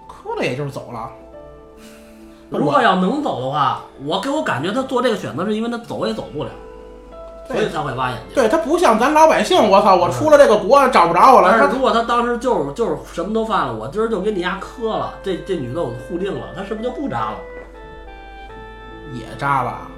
[0.06, 1.10] 磕了也就是走了。
[2.50, 6.50] 如果要能走的话，我给我感觉他做这个选择是因为他走也走不了，
[7.46, 8.34] 所以才会挖眼睛。
[8.34, 11.50] 对他不像咱老百姓，我操，我出了这个国找不着我了。
[11.50, 17.36] 他但是如果他当时就是就是什么都犯了，我今儿就给你丫磕了，这这女的我护定了，他是不是就不扎了？
[19.12, 19.88] 也扎吧。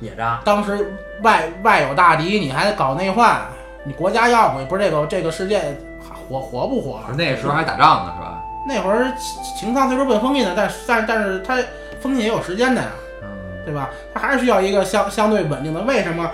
[0.00, 0.40] 也扎。
[0.44, 3.40] 当时外外有大敌，你还搞内患，
[3.84, 5.76] 你国家要不不是这个这个世界
[6.28, 7.14] 活活不活了？
[7.16, 8.37] 那时候还打仗呢，是吧？
[8.68, 9.10] 那会儿
[9.58, 11.58] 情况虽说被封印了，但但但是他
[12.02, 12.90] 封印也有时间的呀，
[13.22, 13.28] 嗯，
[13.64, 13.88] 对吧？
[14.12, 15.80] 他还是需要一个相相对稳定的。
[15.80, 16.30] 为什么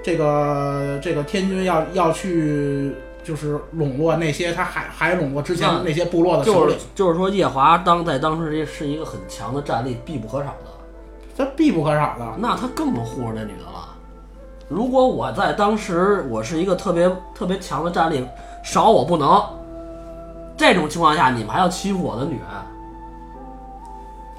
[0.00, 6.76] 这个这个天君要要去就是笼络那些他还还笼络之前那那些部落的首就是？
[6.94, 10.70] 就是说，夜华当在当时是一个很强的战力，必不可少的。
[11.36, 12.24] 这必不可少的。
[12.38, 13.88] 那他更能护着那女的了。
[14.68, 18.24] 如果我在当时我是一个特别特别强的战力，
[18.62, 19.42] 少我不能。
[20.56, 22.46] 这种情况下，你们还要欺负我的女人，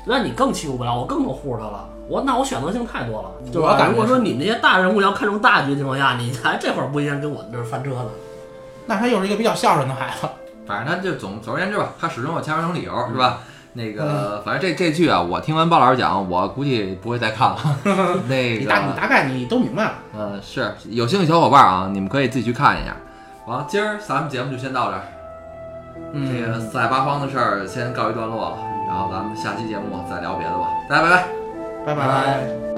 [0.05, 1.89] 那你更欺负不了我，更能护着她了。
[2.09, 3.71] 我那我选择性太多了，对吧？
[3.71, 8.09] 我感觉如果说你们这些大人物要看重大局的情况下，你还这会儿不应该跟我这儿翻车呢？
[8.85, 10.27] 那他又是一个比较孝顺的孩子。
[10.65, 13.39] 反正他就总总而言之吧，他始终有千万种理由，是吧？
[13.75, 17.57] 那个，反正这这剧啊，我听完鲍老师讲，我估计不会再看了。
[18.29, 19.93] 那你大你，大概你都明白了。
[20.13, 22.95] 嗯，是有兴趣小伙伴啊，你们可以自己去看一下。
[23.47, 25.22] 完，今儿咱们节目就先到这儿，嗯，
[26.13, 28.57] 这个四海八荒的事儿先告一段落了，
[28.87, 30.67] 然后咱们下期节目再聊别的吧。
[30.87, 31.25] 大家拜拜。
[31.85, 32.72] 拜拜拜